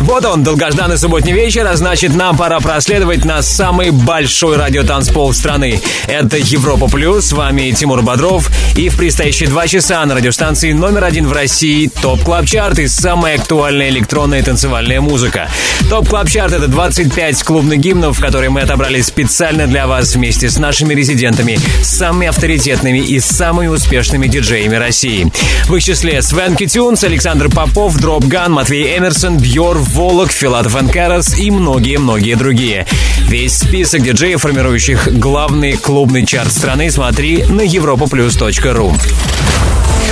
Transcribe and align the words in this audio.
Вот 0.00 0.24
он, 0.24 0.42
долгожданный 0.42 0.98
субботний 0.98 1.32
вечер, 1.32 1.66
а 1.66 1.76
значит, 1.76 2.14
нам 2.14 2.36
пора 2.36 2.60
проследовать 2.60 3.24
на 3.24 3.42
самый 3.42 3.90
большой 3.90 4.56
радиотанцпол 4.56 5.32
страны. 5.32 5.80
Это 6.06 6.36
Европа 6.36 6.88
Плюс, 6.88 7.26
с 7.26 7.32
вами 7.32 7.70
Тимур 7.70 8.02
Бодров, 8.02 8.50
и 8.76 8.88
в 8.88 8.96
предстоящие 8.96 9.48
два 9.48 9.66
часа 9.66 10.04
на 10.04 10.14
радиостанции 10.14 10.72
номер 10.72 11.04
один 11.04 11.26
в 11.26 11.32
России 11.32 11.90
Top 12.02 12.22
Club 12.22 12.46
Chart 12.46 12.78
и 12.78 12.88
самая 12.88 13.36
актуальная 13.36 13.88
электронная 13.88 14.42
танцевальная 14.42 15.00
музыка. 15.00 15.48
Top 15.88 16.08
Club 16.08 16.28
Chart— 16.28 16.52
это 16.54 16.68
25 16.68 17.42
клубных 17.42 17.78
гимнов, 17.78 18.20
которые 18.20 18.50
мы 18.50 18.62
отобрали 18.62 19.00
специально 19.00 19.66
для 19.66 19.86
вас 19.86 20.14
вместе 20.14 20.50
с 20.50 20.58
нашими 20.58 20.94
резидентами, 20.94 21.58
самыми 21.82 22.26
авторитетными 22.26 22.98
и 22.98 23.20
самыми 23.20 23.68
успешными 23.68 24.26
диджеями 24.26 24.76
России. 24.76 25.30
В 25.66 25.76
их 25.76 25.84
числе 25.84 26.20
Swanky 26.22 26.66
Tunes, 26.66 27.04
Александр 27.04 27.48
Попов, 27.48 27.96
Dropgun, 27.96 28.52
Матвей 28.52 28.98
Эмерсон, 28.98 29.38
Бьор, 29.38 29.83
Волок, 29.90 30.32
Филатов 30.32 30.76
Карас 30.92 31.38
и 31.38 31.50
многие-многие 31.50 32.34
другие. 32.34 32.86
Весь 33.28 33.58
список 33.58 34.02
диджеев, 34.02 34.40
формирующих 34.40 35.08
главный 35.18 35.76
клубный 35.76 36.24
чарт 36.26 36.52
страны, 36.52 36.90
смотри 36.90 37.44
на 37.44 37.62
europaplus.ru. 37.62 38.94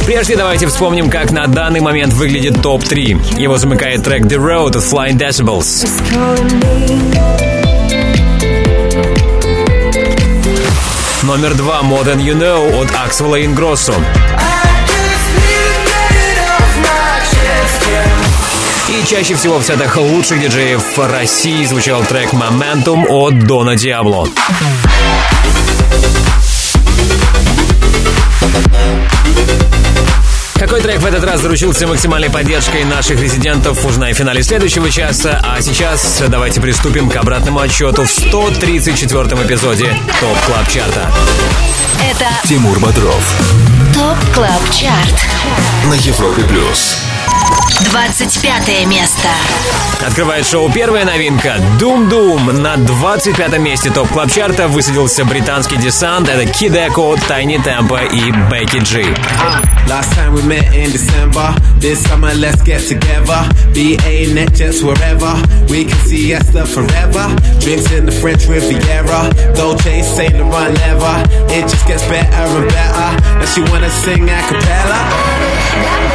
Прежде 0.04 0.36
давайте 0.36 0.66
вспомним, 0.66 1.08
как 1.10 1.30
на 1.30 1.46
данный 1.46 1.80
момент 1.80 2.12
выглядит 2.12 2.60
топ-3. 2.60 3.40
Его 3.40 3.56
замыкает 3.56 4.02
трек 4.02 4.24
The 4.24 4.36
Road 4.36 4.76
от 4.76 4.76
Flying 4.76 5.18
Decibels. 5.18 5.86
Номер 11.22 11.54
два 11.54 11.82
More 11.82 12.04
Than 12.04 12.18
You 12.18 12.36
Know 12.36 12.82
от 12.82 12.88
Axwell 12.90 13.44
Ingrosso. 13.44 13.94
И 19.02 19.06
чаще 19.06 19.34
всего 19.34 19.58
в 19.58 19.64
сетах 19.64 19.96
лучших 19.96 20.40
диджеев 20.40 20.96
России 20.96 21.64
звучал 21.64 22.04
трек 22.04 22.32
«Momentum» 22.32 23.04
от 23.08 23.46
Дона 23.46 23.74
Диабло. 23.74 24.28
Какой 30.54 30.80
трек 30.80 31.00
в 31.00 31.06
этот 31.06 31.24
раз 31.24 31.40
заручился 31.40 31.88
максимальной 31.88 32.30
поддержкой 32.30 32.84
наших 32.84 33.20
резидентов, 33.20 33.84
узнай 33.84 34.12
в 34.12 34.16
финале 34.16 34.42
следующего 34.42 34.88
часа. 34.88 35.40
А 35.42 35.60
сейчас 35.60 36.22
давайте 36.28 36.60
приступим 36.60 37.10
к 37.10 37.16
обратному 37.16 37.58
отсчету 37.58 38.04
в 38.04 38.08
134-м 38.08 39.42
эпизоде 39.44 39.96
Top 40.20 40.38
Club 40.46 40.68
Chart'а. 40.68 41.10
Это 42.00 42.28
Тимур 42.44 42.78
Бодров 42.78 43.34
TOP 43.94 44.16
CLUB 44.34 44.70
CHART. 44.70 45.26
на 45.86 45.94
Европе 45.94 46.42
Плюс. 46.42 46.96
25 47.80 48.86
место. 48.86 49.28
Открывает 50.06 50.46
шоу 50.46 50.70
первая 50.70 51.04
новинка 51.04 51.56
Dum 51.78 52.08
Dum. 52.10 52.52
На 52.60 52.76
25 52.76 53.58
месте 53.58 53.90
Top 53.90 54.08
Club 54.08 54.30
Chart'а 54.32 54.68
высадился 54.68 55.24
британский 55.24 55.76
десант. 55.76 56.28
Это 56.28 56.42
Kideko, 56.42 57.18
Tinie 57.28 57.62
Tempah 57.62 57.98
и 58.12 58.30
Becky 58.50 58.80
G. 58.84 59.06
Last 59.88 60.12
time 60.14 60.34
we 60.34 60.42
met 60.42 60.72
in 60.74 60.90
December. 60.90 61.54
This 61.78 62.02
summer, 62.08 62.32
let's 62.34 62.62
get 62.62 62.80
together. 62.88 63.42
BA, 63.74 64.32
NetJets, 64.32 64.82
wherever. 64.82 65.34
We 65.68 65.84
can 65.84 65.98
see 66.06 66.32
Esther 66.32 66.64
forever. 66.64 67.34
Drinks 67.60 67.90
in 67.92 68.06
the 68.06 68.12
French 68.12 68.46
Riviera. 68.46 69.30
Dolce, 69.54 70.02
Saint 70.02 70.38
Laurent 70.38 70.74
leather. 70.78 71.24
It 71.50 71.62
just 71.68 71.86
gets 71.86 72.04
better 72.08 72.26
and 72.32 72.68
better. 72.68 73.38
Now 73.38 73.46
she 73.46 73.60
wanna 73.62 73.90
sing 73.90 74.28
a 74.28 74.40
cappella. 74.48 76.11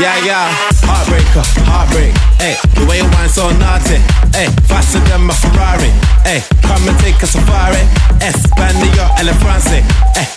Yeah, 0.00 0.24
yeah. 0.24 1.03
Heartbreaker, 1.34 1.66
heartbreak. 1.66 2.14
Hey, 2.38 2.54
the 2.78 2.86
way 2.86 3.02
you 3.02 3.08
wine 3.10 3.28
so 3.28 3.50
naughty. 3.58 3.98
Hey, 4.30 4.46
faster 4.70 5.02
than 5.10 5.26
my 5.26 5.34
Ferrari. 5.34 5.90
Hey, 6.22 6.46
come 6.62 6.86
and 6.86 6.94
take 7.02 7.18
a 7.22 7.26
safari. 7.26 7.82
Espanol 8.22 9.10
and 9.18 9.26
the 9.26 9.34
France. 9.42 9.66
Hey, 9.66 9.82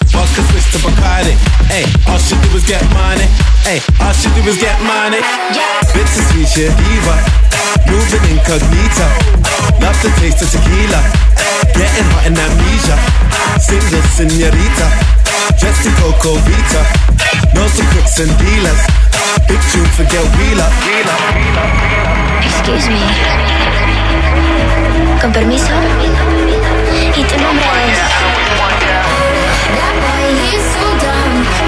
vodka 0.09 0.41
switch 0.49 0.65
to 0.73 0.81
Bacardi. 0.81 1.37
Hey, 1.69 1.85
all 2.09 2.17
she 2.17 2.33
do 2.41 2.49
is 2.57 2.65
get 2.65 2.81
money. 2.97 3.29
Hey, 3.61 3.77
all 4.01 4.13
she 4.13 4.25
do 4.33 4.41
is 4.49 4.57
get 4.57 4.73
money. 4.81 5.21
Bittersweet 5.93 6.49
shit 6.49 6.73
diva. 6.73 7.15
Moving 7.85 8.25
incognito. 8.33 9.05
Love 9.77 9.97
the 10.01 10.09
taste 10.17 10.41
of 10.41 10.49
tequila. 10.49 11.01
Getting 11.77 12.09
hot 12.09 12.25
in 12.25 12.33
amnesia. 12.33 13.26
Single 13.59 14.01
senorita. 14.15 14.87
Dressed 15.57 15.85
in 15.87 15.93
Coco 15.95 16.35
Vita. 16.45 16.81
Know 17.53 17.67
some 17.67 17.87
crooks 17.87 18.19
and 18.19 18.31
dealers. 18.37 18.81
Big 19.47 19.59
tune 19.71 19.89
for 19.97 20.03
get 20.05 20.23
wheeler. 20.37 20.69
Excuse 22.43 22.87
me. 22.87 23.01
Con 25.19 25.31
permiso. 25.31 25.73
¿Y 27.15 27.23
tu 27.23 27.37
nombre 27.41 27.65
es? 27.89 28.17
Come 31.37 31.45
over 31.45 31.66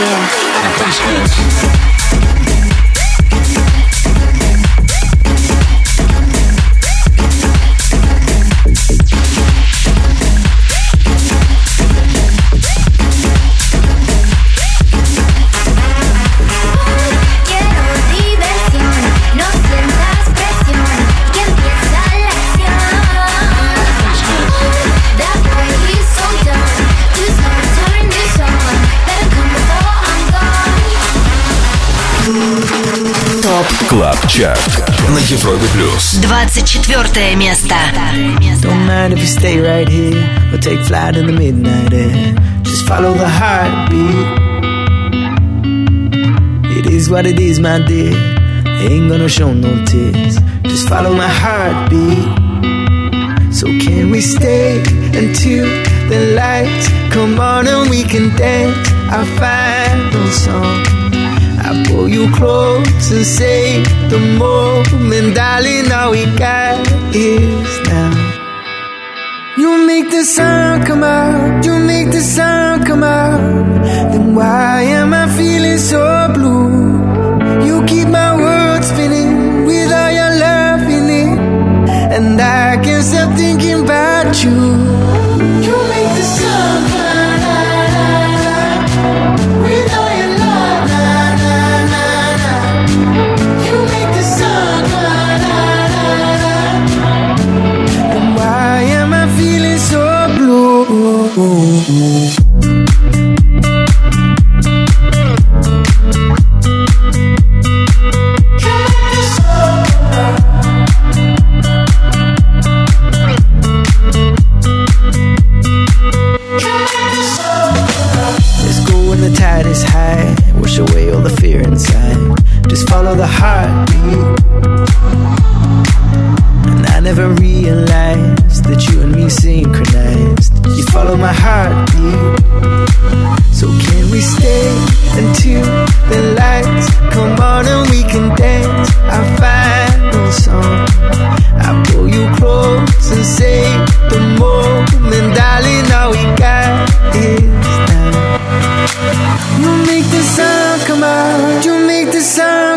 yeah. 0.00 0.39
Клаб 33.89 34.17
Чарт 34.27 34.83
на 35.09 35.19
Европе 35.19 35.65
Плюс. 35.73 36.13
24 36.21 37.35
место. 37.35 37.75
Don't 38.61 38.85
mind 38.87 39.13
if 39.13 39.19
you 39.19 39.27
stay 39.27 39.59
right 39.59 39.87
here 39.87 40.27
or 40.51 40.57
take 40.57 40.79
flight 40.85 41.15
in 41.15 41.27
the 41.27 41.33
midnight 41.33 41.93
air. 41.93 42.35
Just 42.63 42.87
follow 42.87 43.13
the 43.13 43.27
heartbeat. 43.27 44.27
It 46.77 46.87
is 46.87 47.09
what 47.09 47.25
it 47.25 47.39
is, 47.39 47.59
my 47.59 47.79
dear. 47.79 48.13
Ain't 48.89 49.09
gonna 49.09 49.29
show 49.29 49.53
no 49.53 49.83
tears. 49.85 50.39
Just 50.63 50.89
follow 50.89 51.13
my 51.13 51.27
heartbeat. 51.27 52.27
So 53.53 53.67
can 53.67 54.11
we 54.11 54.21
stay 54.21 54.79
until 55.13 55.65
the 56.09 56.33
lights 56.35 56.89
come 57.13 57.39
on 57.39 57.67
and 57.67 57.89
we 57.89 58.03
can 58.03 58.35
dance 58.35 58.89
our 59.11 59.25
final 59.39 60.27
song? 60.27 60.98
I 61.70 61.84
pull 61.86 62.08
you 62.08 62.28
close 62.32 63.12
and 63.12 63.24
say 63.24 63.80
the 64.08 64.18
moment, 64.18 65.36
darling, 65.36 65.92
all 65.92 66.10
we 66.10 66.24
got 66.36 66.80
is 67.14 67.72
now. 67.86 68.10
You 69.56 69.86
make 69.86 70.10
the 70.10 70.24
sound 70.24 70.84
come 70.84 71.04
out, 71.04 71.64
you 71.64 71.78
make 71.78 72.10
the 72.10 72.22
sound 72.22 72.86
come 72.86 73.04
out. 73.04 73.84
Then 74.10 74.34
why 74.34 74.82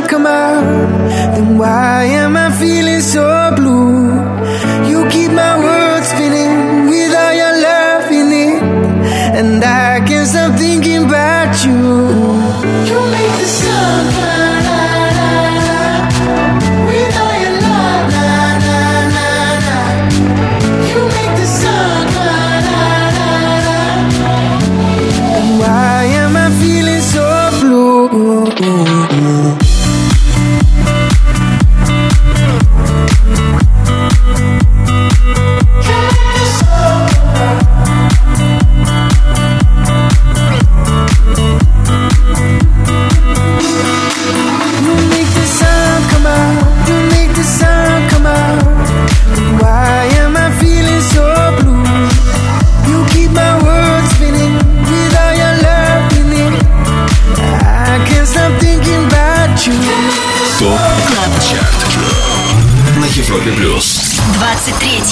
come 0.07 0.25
out. 0.25 0.63
Then 1.35 1.57
why 1.57 2.12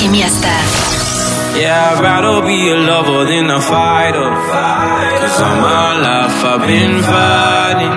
23 0.01 0.09
место. 0.09 0.49
Yeah, 1.55 1.93
I'd 1.93 2.01
rather 2.01 2.41
be 2.47 2.71
a 2.71 2.77
lover 2.77 3.27
than 3.27 3.51
a 3.51 3.61
fighter. 3.61 4.29
Cause 5.21 5.39
all 5.47 5.57
my 5.61 6.01
life 6.07 6.39
I've 6.53 6.67
been 6.67 6.97
fighting. 7.13 7.97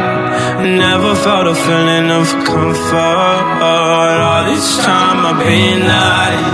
Never 0.77 1.15
felt 1.15 1.47
a 1.47 1.55
feeling 1.55 2.11
of 2.11 2.27
comfort. 2.43 3.45
All 3.63 4.43
this 4.51 4.67
time 4.83 5.19
I've 5.25 5.39
been 5.39 5.81
hiding. 5.97 6.51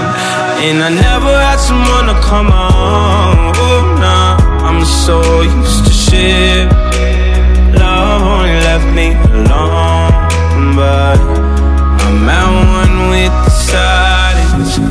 And 0.68 0.78
I 0.84 0.90
never 1.08 1.34
had 1.48 1.60
someone 1.70 2.06
to 2.14 2.18
come 2.22 2.52
on. 2.52 3.54
Oh, 3.58 3.98
nah, 4.04 4.38
I'm 4.68 4.86
so 4.86 5.42
used 5.42 5.86
to 5.88 5.94
shit. 6.06 6.68
Love 7.82 8.22
only 8.22 8.60
left 8.70 8.90
me 8.94 9.08
alone. 9.34 10.76
But 10.76 11.39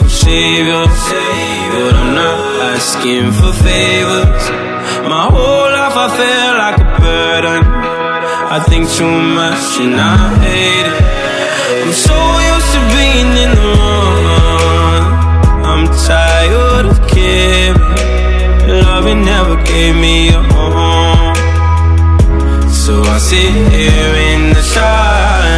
A 0.00 0.08
savior, 0.08 0.84
but 1.72 1.94
I'm 2.00 2.14
not 2.14 2.40
asking 2.72 3.30
for 3.32 3.52
favors. 3.52 4.44
My 5.08 5.24
whole 5.28 5.68
life 5.76 5.96
I 6.04 6.08
feel 6.18 6.52
like 6.62 6.78
a 6.80 6.88
burden. 7.02 7.62
I 8.56 8.58
think 8.68 8.88
too 8.88 9.16
much 9.40 9.80
and 9.84 9.96
I 10.00 10.16
hate 10.44 10.88
it. 10.92 11.02
I'm 11.82 11.92
so 11.92 12.18
used 12.52 12.70
to 12.74 12.80
being 12.96 13.32
in 13.44 13.50
the 13.58 13.66
wrong. 13.76 15.04
I'm 15.70 15.84
tired 16.08 16.86
of 16.86 16.98
caring. 17.08 17.80
Loving 18.86 19.24
never 19.24 19.56
gave 19.64 19.94
me 19.96 20.28
a 20.28 20.42
home. 20.52 21.34
So 22.70 23.02
I 23.02 23.18
sit 23.18 23.52
here 23.72 24.14
in 24.32 24.54
the 24.54 24.62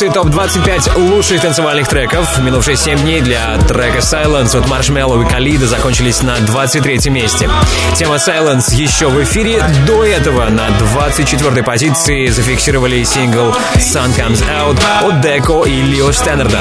Плюс 0.00 0.02
и 0.02 0.08
ТОП-25 0.08 0.98
лучших 0.98 1.40
танцевальных 1.40 1.88
треков. 1.88 2.38
Минувшие 2.38 2.76
7 2.76 2.98
дней 3.00 3.20
для 3.20 3.56
трека 3.58 3.98
Silence 3.98 4.56
от 4.56 4.66
Marshmello 4.66 5.24
и 5.24 5.28
Калида 5.28 5.66
закончились 5.66 6.22
на 6.22 6.36
23 6.36 7.10
месте. 7.10 7.50
Тема 7.94 8.16
Silence 8.16 8.74
еще 8.74 9.08
в 9.08 9.22
эфире. 9.22 9.62
До 9.86 10.04
этого 10.04 10.48
на 10.48 10.70
24 10.70 11.62
позиции 11.62 12.26
зафиксировали 12.26 13.02
сингл 13.04 13.54
Sun 13.76 14.16
Comes 14.16 14.44
Out 14.48 14.80
от 15.02 15.20
Деко 15.20 15.64
и 15.64 15.82
Лио 15.82 16.12
Стэннерда. 16.12 16.60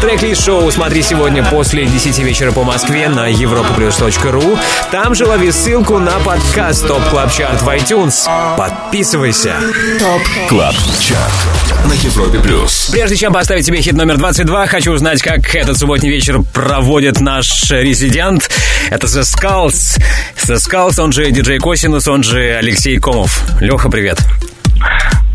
Трек-лист 0.00 0.44
шоу 0.44 0.70
смотри 0.70 1.02
сегодня 1.02 1.44
после 1.44 1.86
10 1.86 2.18
вечера 2.18 2.52
по 2.52 2.64
Москве 2.64 3.08
на 3.08 3.30
europaplus.ru. 3.30 4.58
Там 4.90 5.14
же 5.14 5.26
лови 5.26 5.50
ссылку 5.52 5.98
на 5.98 6.18
подкаст 6.20 6.86
Top 6.86 7.02
Club 7.10 7.32
Chart 7.32 7.62
в 7.62 7.68
iTunes. 7.68 8.28
Подписывайся. 8.56 9.56
Top 9.98 10.48
Club 10.48 10.74
Chart 11.00 11.63
на 11.86 11.92
Европе 11.92 12.38
Плюс. 12.40 12.88
Прежде 12.92 13.16
чем 13.16 13.32
поставить 13.32 13.66
тебе 13.66 13.80
хит 13.80 13.94
номер 13.94 14.16
22, 14.16 14.66
хочу 14.66 14.92
узнать, 14.92 15.22
как 15.22 15.54
этот 15.54 15.76
субботний 15.78 16.10
вечер 16.10 16.40
проводит 16.52 17.20
наш 17.20 17.70
резидент. 17.70 18.50
Это 18.90 19.06
The 19.06 19.22
Skulls. 19.22 20.00
The 20.46 20.56
Skulls, 20.56 21.00
он 21.02 21.12
же 21.12 21.30
диджей 21.30 21.58
Косинус, 21.58 22.08
он 22.08 22.22
же 22.22 22.54
Алексей 22.56 22.98
Комов. 22.98 23.42
Леха, 23.60 23.90
привет. 23.90 24.18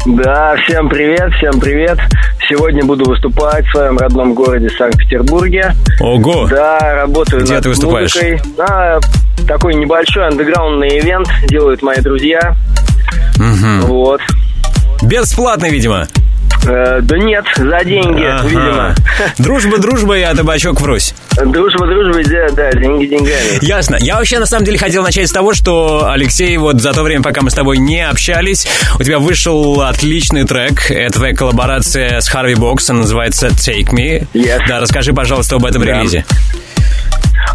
Да, 0.06 0.56
всем 0.66 0.90
привет, 0.90 1.32
всем 1.38 1.60
привет. 1.60 2.00
Сегодня 2.48 2.84
буду 2.86 3.06
выступать 3.06 3.66
в 3.68 3.72
своем 3.72 3.98
родном 3.98 4.34
городе 4.34 4.70
Санкт-Петербурге. 4.70 5.74
Ого! 6.00 6.48
Да, 6.48 6.80
работаю 6.96 7.44
Где 7.44 7.56
над 7.56 7.64
ты 7.64 7.70
выступаешь? 7.70 8.16
музыкой. 8.16 8.42
Да, 8.58 9.00
такой 9.48 9.76
небольшой 9.76 10.28
андеграундный 10.28 11.00
ивент 11.00 11.28
делают 11.48 11.82
мои 11.82 11.98
друзья. 12.02 12.56
Вот. 13.38 14.22
Бесплатно, 15.02 15.70
видимо. 15.70 16.08
Э, 16.68 17.00
да 17.02 17.18
нет, 17.18 17.46
за 17.58 17.84
деньги, 17.86 18.24
Ага. 18.24 18.48
видимо. 18.48 18.96
Дружба, 19.38 19.78
дружба, 19.78 20.16
я 20.18 20.34
табачок 20.36 20.82
врозь. 20.82 21.14
Дружба, 21.38 21.88
дружба, 21.88 22.22
да, 22.26 22.50
да, 22.54 22.72
деньги 22.74 23.06
деньгами. 23.06 23.64
Ясно. 23.66 23.98
Я 24.00 24.18
вообще 24.18 24.40
на 24.40 24.46
самом 24.46 24.66
деле 24.66 24.78
хотел 24.78 25.02
начать 25.04 25.30
с 25.30 25.32
того, 25.32 25.54
что 25.54 26.10
Алексей, 26.12 26.58
вот 26.58 26.82
за 26.82 26.94
то 26.94 27.04
время, 27.04 27.24
пока 27.24 27.42
мы 27.42 27.50
с 27.50 27.54
тобой 27.54 27.78
не 27.78 28.02
общались, 28.08 28.68
у 29.00 29.04
тебя 29.04 29.20
вышел 29.20 29.82
отличный 29.82 30.46
трек. 30.46 30.92
Это 30.92 31.14
твоя 31.14 31.34
коллаборация 31.34 32.20
с 32.20 32.28
Харви 32.28 32.56
Бокс, 32.56 32.90
она 32.90 33.00
называется 33.02 33.48
Take 33.48 33.92
Me. 33.94 34.28
Yes. 34.34 34.60
Да, 34.68 34.80
расскажи, 34.80 35.14
пожалуйста, 35.14 35.56
об 35.56 35.66
этом 35.66 35.84
Да. 35.86 35.92
релизе. 36.00 36.26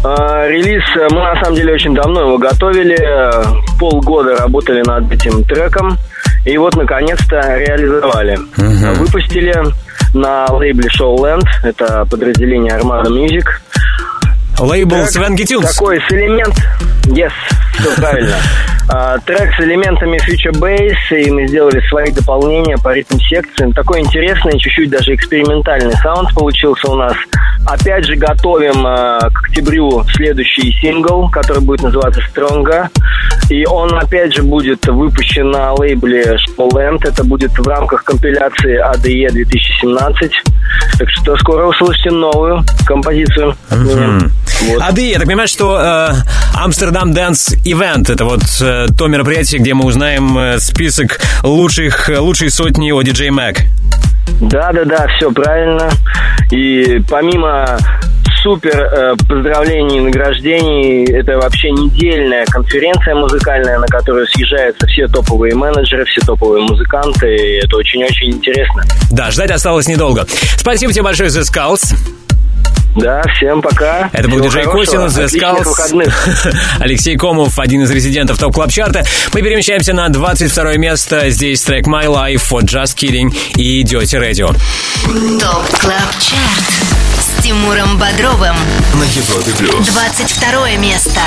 А, 0.03 0.47
Релиз, 0.47 0.83
э, 0.97 1.07
мы 1.11 1.21
на 1.21 1.39
самом 1.41 1.55
деле 1.55 1.73
очень 1.73 1.93
давно 1.95 2.21
его 2.21 2.37
готовили, 2.37 2.95
э, 2.99 3.43
полгода 3.79 4.35
работали 4.35 4.83
над 4.85 5.11
этим 5.11 5.43
треком, 5.43 5.97
и 6.45 6.57
вот 6.57 6.75
наконец-то 6.75 7.35
реализовали. 7.57 8.37
Выпустили 8.97 9.53
на 10.13 10.45
лейбле 10.51 10.89
Showland, 10.89 11.45
это 11.63 12.05
подразделение 12.09 12.77
Armada 12.77 13.07
Music. 13.07 13.45
Лейбл 14.59 14.95
Трек 14.95 15.09
Свенки 15.09 15.45
Тюнс. 15.45 15.75
Такой 15.75 15.99
с 15.99 16.11
элемент... 16.13 16.55
Yes, 17.07 17.33
все 17.79 17.95
правильно. 18.01 18.35
А, 18.87 19.17
Трек 19.19 19.51
с 19.55 19.59
элементами 19.61 20.17
Future 20.17 20.53
Bass, 20.59 21.17
и 21.17 21.31
мы 21.31 21.47
сделали 21.47 21.81
свои 21.89 22.11
дополнения 22.11 22.77
по 22.77 22.93
ритм-секции. 22.93 23.71
Такой 23.71 24.01
интересный, 24.01 24.59
чуть-чуть 24.59 24.91
даже 24.91 25.15
экспериментальный 25.15 25.93
саунд 26.03 26.33
получился 26.35 26.91
у 26.91 26.95
нас. 26.95 27.15
Опять 27.65 28.05
же, 28.05 28.15
готовим 28.15 28.85
а, 28.85 29.19
к 29.31 29.47
октябрю 29.47 30.03
следующий 30.13 30.71
сингл, 30.79 31.29
который 31.29 31.63
будет 31.63 31.81
называться 31.81 32.21
Stronger. 32.29 32.89
И 33.49 33.65
он, 33.65 33.93
опять 33.97 34.35
же, 34.35 34.43
будет 34.43 34.85
выпущен 34.85 35.49
на 35.49 35.73
лейбле 35.73 36.37
Showland. 36.47 36.99
Это 37.03 37.23
будет 37.23 37.57
в 37.57 37.67
рамках 37.67 38.03
компиляции 38.03 38.79
ADE 38.79 39.31
2017. 39.31 40.31
Так 40.99 41.09
что 41.09 41.35
скоро 41.37 41.67
услышите 41.67 42.11
новую 42.11 42.63
композицию. 42.85 43.55
от 43.69 43.79
меня. 43.79 44.29
Вот. 44.61 44.95
Ты, 44.95 45.09
я 45.09 45.17
так 45.17 45.27
понимаю, 45.27 45.47
что 45.47 45.79
э, 45.79 46.09
Amsterdam 46.55 47.13
Dance 47.13 47.55
Event 47.65 48.11
это 48.11 48.25
вот 48.25 48.43
э, 48.61 48.85
то 48.95 49.07
мероприятие, 49.07 49.59
где 49.59 49.73
мы 49.73 49.85
узнаем 49.85 50.37
э, 50.37 50.59
список 50.59 51.19
лучших, 51.41 52.11
э, 52.11 52.19
лучшей 52.19 52.51
сотни 52.51 52.91
о 52.91 53.01
DJ 53.01 53.31
Mag. 53.31 53.61
Да, 54.39 54.71
да, 54.71 54.85
да, 54.85 55.07
все 55.17 55.31
правильно. 55.31 55.89
И 56.51 57.01
помимо 57.09 57.79
супер 58.43 58.79
э, 58.79 59.15
поздравлений 59.27 59.97
и 59.97 60.01
награждений, 60.01 61.05
это 61.05 61.37
вообще 61.37 61.71
недельная 61.71 62.45
конференция 62.45 63.15
музыкальная, 63.15 63.79
на 63.79 63.87
которую 63.87 64.27
съезжаются 64.27 64.85
все 64.85 65.07
топовые 65.07 65.55
менеджеры, 65.55 66.05
все 66.05 66.21
топовые 66.21 66.63
музыканты, 66.63 67.35
и 67.35 67.65
это 67.65 67.77
очень-очень 67.77 68.33
интересно. 68.33 68.83
Да, 69.09 69.31
ждать 69.31 69.49
осталось 69.49 69.87
недолго. 69.87 70.27
Спасибо 70.57 70.93
тебе 70.93 71.01
большое, 71.01 71.29
The 71.29 71.41
Skulls. 71.41 71.95
Да, 72.95 73.21
всем 73.35 73.61
пока. 73.61 74.09
Это 74.13 74.29
был 74.29 74.37
Всего 74.37 74.45
диджей 74.45 74.63
Косинус, 74.63 75.17
The 75.17 75.27
Skulls. 75.27 76.55
Алексей 76.79 77.17
Комов, 77.17 77.59
один 77.59 77.83
из 77.83 77.91
резидентов 77.91 78.37
ТОП 78.37 78.53
Club 78.53 78.71
Чарта. 78.71 79.03
Мы 79.33 79.41
перемещаемся 79.41 79.93
на 79.93 80.07
22 80.09 80.77
место. 80.77 81.29
Здесь 81.29 81.61
трек 81.61 81.87
My 81.87 82.05
Life 82.05 82.43
от 82.51 82.63
Just 82.63 82.95
Kiddin 82.95 83.35
и 83.57 83.83
Dirty 83.83 84.17
Radio. 84.19 84.55
ТОП 85.39 85.79
Клаб 85.79 86.11
Чарт 86.21 86.71
с 87.19 87.43
Тимуром 87.43 87.97
Бодровым. 87.97 88.55
На 88.93 89.03
Европе 89.03 89.51
Плюс. 89.57 89.87
22 89.87 90.77
место. 90.77 91.19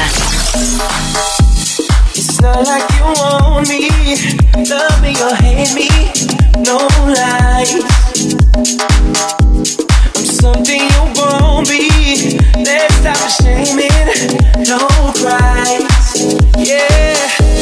It's 2.15 2.41
not 2.41 2.67
like 2.67 2.83
you 2.99 3.05
want 3.23 3.69
me, 3.69 3.91
love 4.69 5.01
me 5.03 5.15
or 5.23 5.35
hate 5.37 5.73
me, 5.75 5.89
no 6.65 6.79
lies. 7.15 7.77
Something 10.25 10.81
you 10.81 11.03
won't 11.15 11.69
be. 11.69 11.89
Let's 12.59 12.95
stop 12.97 13.17
shaming, 13.39 13.89
no 14.67 14.79
price. 15.15 16.27
Yeah, 16.59 17.15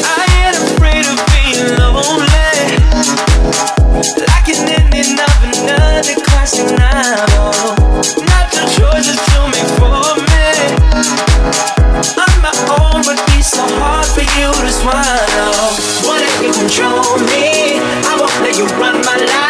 I 0.02 0.24
ain't 0.40 0.56
afraid 0.56 1.04
of 1.04 1.20
being 1.36 1.76
lonely. 1.76 2.24
Like 4.24 4.48
an 4.48 4.68
ending 4.72 5.20
of 5.20 5.36
another 5.44 6.16
classic 6.24 6.66
novel. 6.72 7.52
Not 8.24 8.46
the 8.52 8.64
choices 8.72 9.20
to 9.20 9.38
make 9.52 9.70
for 9.76 10.16
me 10.16 10.36
on 12.16 12.32
my 12.40 12.52
own, 12.80 13.02
but 13.04 13.20
it's 13.36 13.48
so 13.48 13.64
hard 13.76 14.06
for 14.06 14.24
you 14.24 14.48
to 14.64 14.72
swallow. 14.72 15.76
Wanna 16.08 16.28
you 16.42 16.52
control 16.52 17.18
me? 17.28 17.78
I 18.04 18.16
won't 18.18 18.32
let 18.40 18.56
you 18.56 18.66
run 18.80 19.04
my 19.04 19.16
life. 19.16 19.45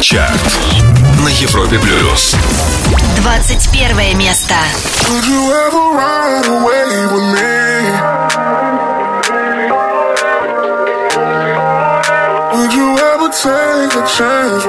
ЧАРТ 0.00 0.40
на 1.24 1.28
Европе 1.28 1.78
Плюс. 1.80 2.36
21 3.16 4.16
место. 4.16 4.54
Would 5.08 5.24
you 5.26 5.52
ever 5.52 5.90
ride 5.92 6.46
away 6.46 7.06
with 7.12 7.26
me? 7.34 8.48
Would 12.54 12.72
you 12.72 12.96
ever 12.96 13.28
take 13.28 13.94
a 13.96 14.06
chance 14.06 14.64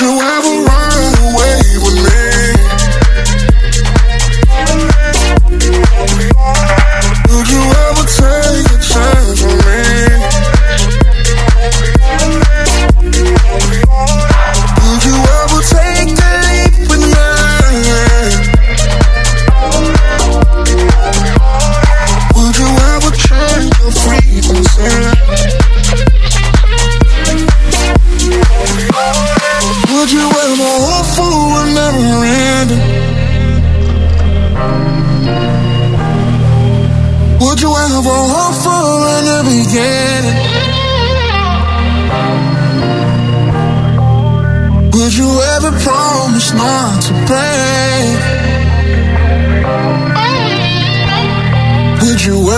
you 0.00 0.18
have. 0.20 0.43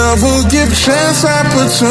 love 0.06 0.22
will 0.22 0.44
give 0.50 0.68
chance 0.74 1.24
opportunity. 1.24 1.86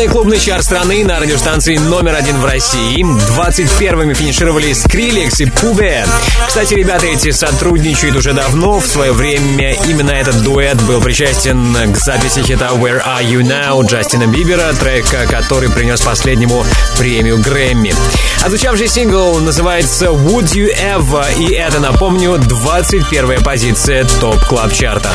Главный 0.00 0.14
клубный 0.14 0.38
чар 0.38 0.62
страны 0.62 1.04
на 1.04 1.20
радиостанции 1.20 1.76
номер 1.76 2.14
один 2.14 2.38
в 2.38 2.44
России. 2.46 3.04
21-ми 3.04 4.14
финишировали 4.14 4.72
Скриллекс 4.72 5.42
и 5.42 5.44
Пубе. 5.44 6.06
Кстати, 6.48 6.72
ребята 6.72 7.04
эти 7.04 7.30
сотрудничают 7.32 8.16
уже 8.16 8.32
давно. 8.32 8.80
В 8.80 8.86
свое 8.86 9.12
время 9.12 9.74
именно 9.84 10.12
этот 10.12 10.42
дуэт 10.42 10.80
был 10.84 11.02
причастен 11.02 11.92
к 11.92 11.98
записи 11.98 12.40
хита 12.40 12.70
Where 12.72 13.04
Are 13.04 13.22
You 13.22 13.42
Now 13.42 13.86
Джастина 13.86 14.26
Бибера, 14.26 14.72
трека, 14.72 15.26
который 15.28 15.68
принес 15.68 16.00
последнему 16.00 16.64
премию 16.96 17.36
Грэмми. 17.36 17.94
Отзвучавший 18.42 18.88
сингл 18.88 19.38
называется 19.40 20.06
Would 20.06 20.54
You 20.54 20.70
Ever, 20.96 21.26
и 21.38 21.52
это, 21.52 21.78
напомню, 21.78 22.38
21 22.38 23.42
позиция 23.42 24.06
топ 24.18 24.42
клаб 24.46 24.72
чарта 24.72 25.10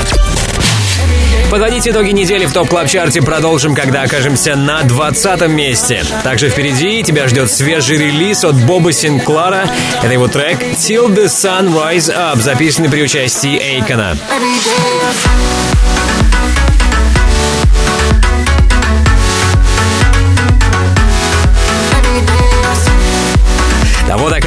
Подводить 1.51 1.87
итоги 1.87 2.11
недели 2.11 2.45
в 2.45 2.53
топ 2.53 2.67
клаб 2.67 2.87
чарте 2.87 3.21
продолжим, 3.21 3.75
когда 3.75 4.01
окажемся 4.01 4.55
на 4.55 4.83
20 4.83 5.47
месте. 5.47 6.03
Также 6.23 6.49
впереди 6.49 7.03
тебя 7.03 7.27
ждет 7.27 7.51
свежий 7.51 7.97
релиз 7.97 8.43
от 8.43 8.55
Боба 8.55 8.91
Синклара. 8.91 9.69
Это 10.01 10.11
его 10.11 10.27
трек 10.27 10.61
Till 10.61 11.07
the 11.07 11.25
Sun 11.25 11.73
Rise 11.73 12.13
Up, 12.13 12.41
записанный 12.41 12.89
при 12.89 13.03
участии 13.03 13.57
Эйкона. 13.57 14.17
А 14.29 14.39
вот 14.39 15.54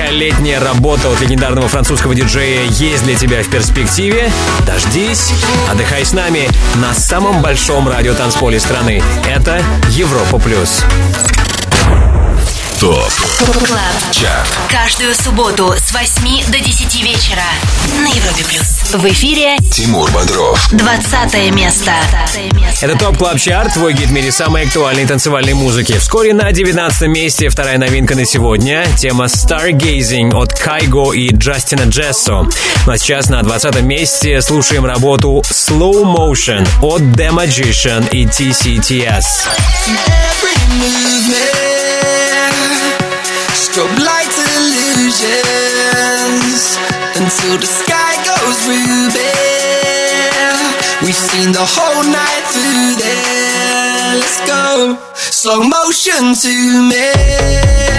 такая 0.08 0.20
летняя 0.20 0.58
работа 0.58 1.10
от 1.10 1.20
легендарного 1.20 1.68
французского 1.68 2.14
диджея 2.14 2.62
есть 2.70 3.04
для 3.04 3.14
тебя 3.14 3.42
в 3.42 3.48
перспективе. 3.50 4.30
Дождись, 4.66 5.32
отдыхай 5.70 6.04
с 6.04 6.12
нами 6.12 6.48
на 6.76 6.94
самом 6.94 7.42
большом 7.42 7.88
радиотанцполе 7.88 8.58
страны. 8.58 9.02
Это 9.26 9.62
Европа 9.90 10.38
Плюс. 10.38 10.82
ТОП 12.80 13.10
Club. 13.66 14.12
ЧАРТ 14.12 14.46
Каждую 14.70 15.12
субботу 15.12 15.74
с 15.76 15.92
8 15.92 16.52
до 16.52 16.60
10 16.60 17.02
вечера 17.02 17.42
на 18.04 18.06
Европе 18.06 18.44
Плюс. 18.44 18.92
В 18.92 19.04
эфире 19.08 19.56
Тимур 19.72 20.08
Бодров 20.12 20.68
20 20.70 21.52
место. 21.54 21.92
Это 22.80 22.96
ТОП 22.96 23.18
Club 23.18 23.40
Чарт, 23.40 23.74
твой 23.74 23.94
гид 23.94 24.10
в 24.10 24.12
мире 24.12 24.30
самой 24.30 24.66
актуальной 24.66 25.06
танцевальной 25.06 25.54
музыки. 25.54 25.98
Вскоре 25.98 26.32
на 26.32 26.52
19 26.52 27.08
месте 27.08 27.48
вторая 27.48 27.78
новинка 27.78 28.14
на 28.14 28.24
сегодня. 28.24 28.86
Тема 28.96 29.24
Stargazing 29.24 30.32
от 30.36 30.52
Kygo 30.52 31.12
и 31.12 31.34
Джастина 31.34 31.82
Джессо. 31.82 32.46
Ну 32.86 32.92
а 32.92 32.96
сейчас 32.96 33.28
на 33.28 33.42
20 33.42 33.82
месте 33.82 34.40
слушаем 34.40 34.86
работу 34.86 35.42
Slow 35.50 36.04
Motion 36.04 36.64
от 36.80 37.00
The 37.00 37.30
Magician 37.30 38.08
и 38.12 38.24
TCTS. 38.24 39.48
Every 39.88 40.54
movement, 40.78 41.77
strobe 43.68 43.98
lights 44.00 44.38
illusions 44.56 45.28
until 47.20 47.58
the 47.58 47.66
sky 47.66 48.16
goes 48.24 48.58
ruby. 48.66 49.34
We've 51.04 51.14
seen 51.14 51.52
the 51.52 51.66
whole 51.76 52.02
night 52.04 52.44
through 52.52 52.96
there. 53.04 54.16
Let's 54.20 54.40
go 54.46 54.96
slow 55.14 55.60
motion 55.62 56.34
to 56.34 56.54
me. 56.88 57.97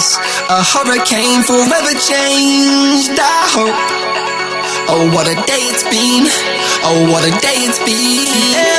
A 0.00 0.64
hurricane 0.64 1.42
forever 1.44 1.92
changed. 1.92 3.12
I 3.20 3.44
hope. 3.52 3.76
Oh, 4.88 5.12
what 5.12 5.28
a 5.28 5.36
day 5.44 5.60
it's 5.68 5.84
been. 5.84 6.24
Oh, 6.88 7.04
what 7.12 7.20
a 7.28 7.30
day 7.44 7.68
it's 7.68 7.76
been. 7.84 8.24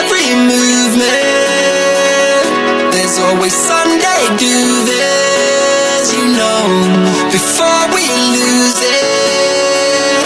Every 0.02 0.34
movement, 0.34 1.14
there's 2.90 3.22
always 3.22 3.54
Sunday. 3.54 4.34
Do 4.42 4.58
this, 4.90 6.10
you 6.18 6.26
know, 6.34 6.66
before 7.30 7.86
we 7.94 8.02
lose 8.34 8.82
it. 8.82 10.26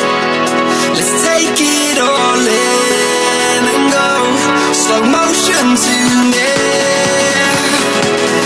Let's 0.96 1.12
take 1.28 1.60
it 1.60 2.00
all 2.00 2.40
in 2.40 3.62
and 3.68 3.92
go 3.92 4.32
slow 4.72 5.04
motion 5.04 5.76
to 5.76 5.98
me. 6.32 6.56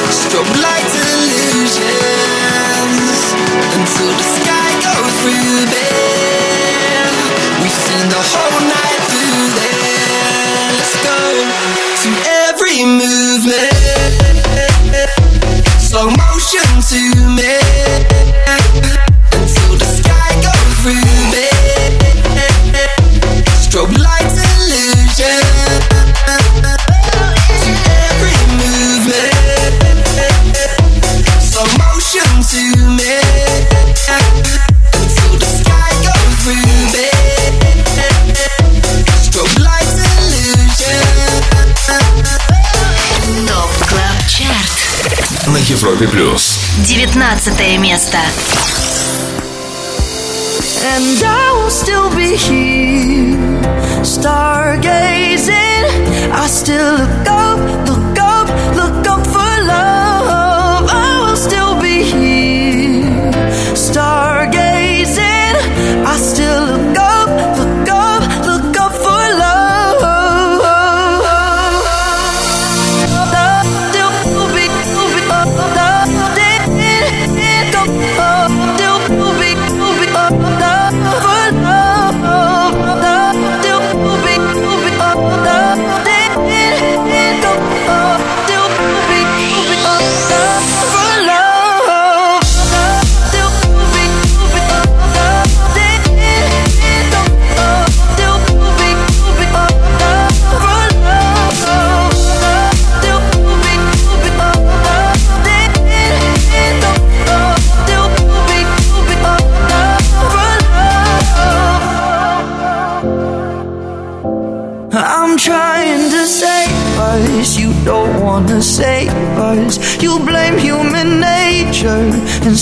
Strobe 0.10 0.50
light 0.66 0.79
until 3.76 4.12
the 4.18 4.26
sky 4.38 4.70
goes. 4.86 5.16
We've 5.26 5.90
the 8.10 8.22
whole 8.32 8.62
night 8.66 9.02
through. 9.10 9.50
Let's 10.78 10.96
go 11.04 11.20
to 12.04 12.10
every 12.48 12.80
movement. 12.86 13.74
Slow 15.80 16.08
motion 16.10 16.70
to 16.90 17.02
me 17.38 17.58
until 19.34 19.74
the 19.78 19.90
sky 20.00 20.32
goes 20.42 20.74
through 20.82 21.32
there. 21.32 21.49
Европе 45.82 46.08
плюс. 46.08 46.60
19 47.16 47.78
место. 47.78 48.18
and 50.82 51.24
I 51.24 51.54
will 51.56 51.70
still 51.70 52.10
be 52.16 52.36
here, 52.36 53.38
stargazing. 54.04 55.86
I 56.34 56.48
still 56.48 56.98
look 56.98 57.28
up, 57.28 57.60
look 57.88 58.20
up, 58.20 58.48
look 58.76 59.08
up 59.08 59.26
for 59.26 59.52
love. 59.74 60.90
I 60.90 61.22
will 61.24 61.38
still 61.38 61.80
be 61.82 62.04
here, 62.04 62.29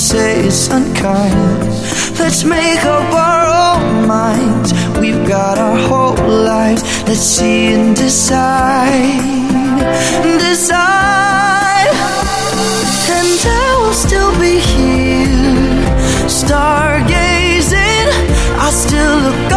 say 0.07 0.39
it's 0.47 0.69
unkind. 0.69 1.59
Let's 2.17 2.45
make 2.45 2.83
up 2.85 3.11
our 3.13 3.43
own 3.65 4.07
minds. 4.07 4.71
We've 5.01 5.27
got 5.27 5.57
our 5.57 5.77
whole 5.89 6.15
lives. 6.53 6.81
Let's 7.07 7.19
see 7.19 7.73
and 7.75 7.93
decide. 7.93 9.21
Decide. 10.47 11.91
And 13.17 13.39
I 13.63 13.69
will 13.81 13.97
still 14.05 14.31
be 14.39 14.55
here, 14.71 15.67
stargazing. 16.39 18.07
I 18.65 18.69
still 18.71 19.17
look 19.25 19.56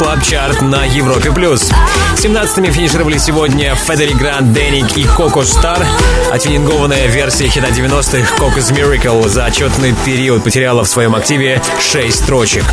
Club 0.00 0.22
Чарт 0.22 0.62
на 0.62 0.86
Европе+. 0.86 1.30
плюс. 1.30 1.70
17-ми 2.16 2.70
финишировали 2.70 3.18
сегодня 3.18 3.74
Fedde 3.74 4.03
Le 4.03 4.14
Grand, 4.14 4.50
Dannic 4.54 4.96
и 4.96 5.04
Coco 5.04 5.44
Star. 5.44 5.84
Отюнингованная 6.32 7.06
версия 7.06 7.48
хита 7.48 7.68
90-х 7.68 8.34
Coco's 8.36 8.70
Miracle 8.70 9.28
за 9.28 9.44
отчетный 9.44 9.94
период 10.06 10.42
потеряла 10.42 10.84
в 10.84 10.88
своем 10.88 11.14
активе 11.14 11.60
6 11.80 12.16
строчек. 12.16 12.64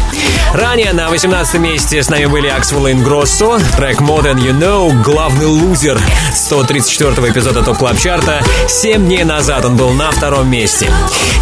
Ранее 0.53 0.93
на 0.93 1.09
18 1.09 1.59
месте 1.59 2.01
с 2.01 2.09
нами 2.09 2.27
были 2.27 2.47
Axwell 2.47 2.89
Ingrosso, 2.89 3.59
трек 3.75 3.99
More 3.99 4.23
Than 4.23 4.37
You 4.37 4.57
Know, 4.57 5.03
главный 5.03 5.47
лузер 5.47 5.99
134-го 6.33 7.27
эпизода 7.29 7.61
ТОП 7.61 7.77
Club 7.77 7.99
Чарта. 7.99 8.41
7 8.67 9.05
дней 9.05 9.25
назад 9.25 9.65
он 9.65 9.75
был 9.75 9.89
на 9.89 10.11
втором 10.11 10.49
месте. 10.49 10.89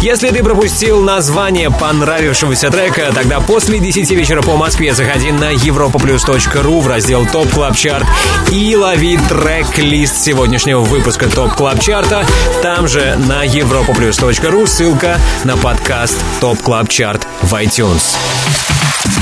Если 0.02 0.30
ты 0.30 0.42
пропустил 0.42 1.00
название 1.00 1.70
понравившегося 1.70 2.70
трека, 2.70 3.12
тогда 3.14 3.38
после 3.38 3.78
10 3.78 4.10
вечера 4.10 4.42
по 4.42 4.56
Москве 4.56 4.92
заходи 4.92 5.30
на 5.30 5.50
Европе 5.50 5.75
europaplus.ru 5.76 6.80
в 6.80 6.86
раздел 6.86 7.26
ТОП 7.26 7.50
Club 7.50 7.76
Чарт 7.76 8.06
и 8.50 8.74
лови 8.76 9.18
трек-лист 9.28 10.16
сегодняшнего 10.16 10.80
выпуска 10.80 11.28
ТОП 11.28 11.52
Club 11.52 11.80
Чарта. 11.80 12.24
Там 12.62 12.88
же 12.88 13.16
на 13.28 13.44
europaplus.ru 13.44 14.66
ссылка 14.66 15.20
на 15.44 15.56
подкаст 15.56 16.16
ТОП 16.40 16.60
Club 16.62 16.88
Чарт 16.88 17.26
в 17.42 17.52
iTunes. 17.54 18.16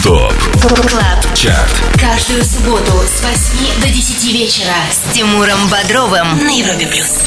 ТОП 0.04 0.34
Club 0.60 1.34
ЧАРТ 1.34 1.98
Каждую 1.98 2.44
субботу 2.44 2.92
с 3.06 3.22
8 3.22 3.80
до 3.80 3.88
10 3.88 4.34
вечера 4.34 4.74
с 4.90 5.14
Тимуром 5.14 5.56
Бодровым 5.70 6.44
на 6.44 6.50
Европе 6.50 6.86
Плюс. 6.86 7.22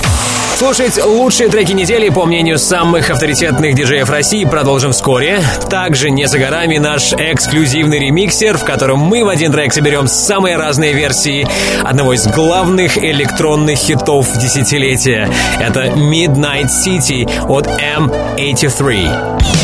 Слушать 0.57 1.03
лучшие 1.03 1.49
треки 1.49 1.71
недели, 1.71 2.09
по 2.09 2.25
мнению 2.25 2.59
самых 2.59 3.09
авторитетных 3.09 3.73
диджеев 3.73 4.07
России, 4.11 4.45
продолжим 4.45 4.91
вскоре. 4.91 5.43
Также 5.71 6.11
не 6.11 6.27
за 6.27 6.37
горами 6.37 6.77
наш 6.77 7.13
эксклюзивный 7.13 7.97
ремиксер, 7.97 8.59
в 8.59 8.63
котором 8.63 8.99
мы 8.99 9.25
в 9.25 9.29
один 9.29 9.51
трек 9.51 9.73
соберем 9.73 10.07
самые 10.07 10.55
разные 10.55 10.93
версии 10.93 11.47
одного 11.83 12.13
из 12.13 12.27
главных 12.27 12.99
электронных 12.99 13.79
хитов 13.79 14.37
десятилетия. 14.37 15.27
Это 15.59 15.85
Midnight 15.85 16.67
City 16.67 17.27
от 17.47 17.65
M83. 17.65 19.56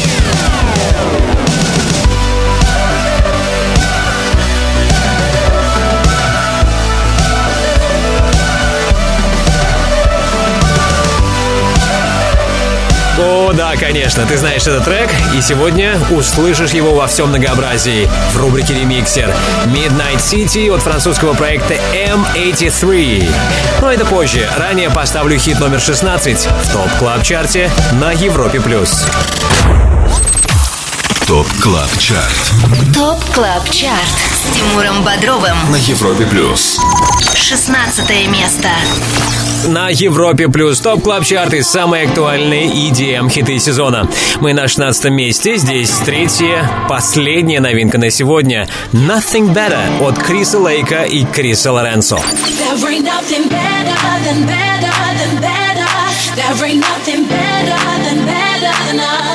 Да, 13.54 13.76
конечно, 13.76 14.26
ты 14.26 14.38
знаешь 14.38 14.64
этот 14.64 14.84
трек, 14.84 15.10
и 15.36 15.42
сегодня 15.42 16.00
услышишь 16.10 16.72
его 16.72 16.96
во 16.96 17.06
всем 17.06 17.30
многообразии 17.30 18.10
в 18.32 18.38
рубрике 18.38 18.74
«Ремиксер». 18.74 19.32
Midnight 19.66 20.18
City 20.18 20.74
от 20.74 20.82
французского 20.82 21.34
проекта 21.34 21.76
M83. 21.94 23.32
Но 23.82 23.92
это 23.92 24.06
позже. 24.06 24.50
Ранее 24.58 24.90
поставлю 24.90 25.38
хит 25.38 25.60
номер 25.60 25.80
16 25.80 26.48
в 26.64 26.74
топ 26.74 26.90
Club 26.98 27.22
чарте 27.22 27.70
на 27.92 28.12
Европе+. 28.12 28.60
плюс. 28.60 29.06
ТОП 31.34 31.48
Club 31.64 31.98
ЧАРТ 31.98 32.94
ТОП 32.94 33.18
Club 33.34 33.68
ЧАРТ 33.72 34.20
с 34.36 34.56
Тимуром 34.56 35.04
Бодровым. 35.04 35.58
на 35.72 35.78
Европе 35.78 36.28
плюс. 36.28 36.80
16 37.34 38.28
место. 38.28 38.70
На 39.66 39.90
Европе 39.90 40.48
Плюс 40.48 40.80
ТОП 40.80 41.02
Club 41.02 41.26
Чарты 41.26 41.64
самые 41.64 42.06
актуальные 42.06 42.68
EDM 42.68 43.32
хиты 43.32 43.58
сезона. 43.58 44.08
Мы 44.42 44.54
на 44.54 44.68
16 44.68 45.06
месте, 45.06 45.58
здесь 45.58 45.90
третья, 46.06 46.70
последняя 46.88 47.62
новинка 47.62 47.98
на 47.98 48.12
сегодня 48.12 48.70
Nothing 48.92 49.56
Better 49.56 50.08
от 50.08 50.20
Криса 50.20 50.60
Лейка 50.60 51.02
и 51.02 51.26
Криса 51.26 51.72
Лоренцо. 51.72 52.18
There 52.18 52.92
ain't 52.92 53.06
nothing 53.06 53.50
better 53.50 53.96
than 54.24 54.46
better 54.46 54.94
than 55.18 55.42
better. 55.42 55.64
There 56.36 56.68
ain't 56.68 56.80
nothing 56.80 57.28
better 57.28 57.78
than 58.04 58.24
better 58.24 58.74
than 58.86 59.00
us. 59.00 59.33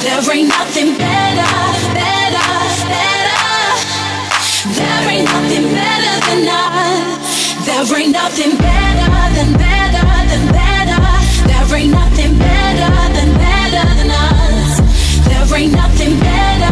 There 0.00 0.32
ain't 0.32 0.48
nothing 0.48 0.96
better, 0.96 1.50
better, 1.92 2.48
better. 2.88 3.40
There 4.72 5.10
ain't 5.12 5.28
nothing 5.28 5.64
better 5.76 6.14
than 6.26 6.48
us. 6.48 7.66
There 7.66 7.98
ain't 8.00 8.12
nothing 8.12 8.56
better 8.56 9.10
than 9.36 9.52
better 9.60 10.06
than 10.30 10.42
better. 10.56 11.00
There 11.48 11.76
ain't 11.76 11.92
nothing 11.92 12.38
better 12.38 12.90
than 13.12 13.30
better 13.44 13.84
than 13.98 14.10
us. 14.10 14.80
There 15.28 15.58
ain't 15.58 15.72
nothing 15.72 16.18
better, 16.18 16.69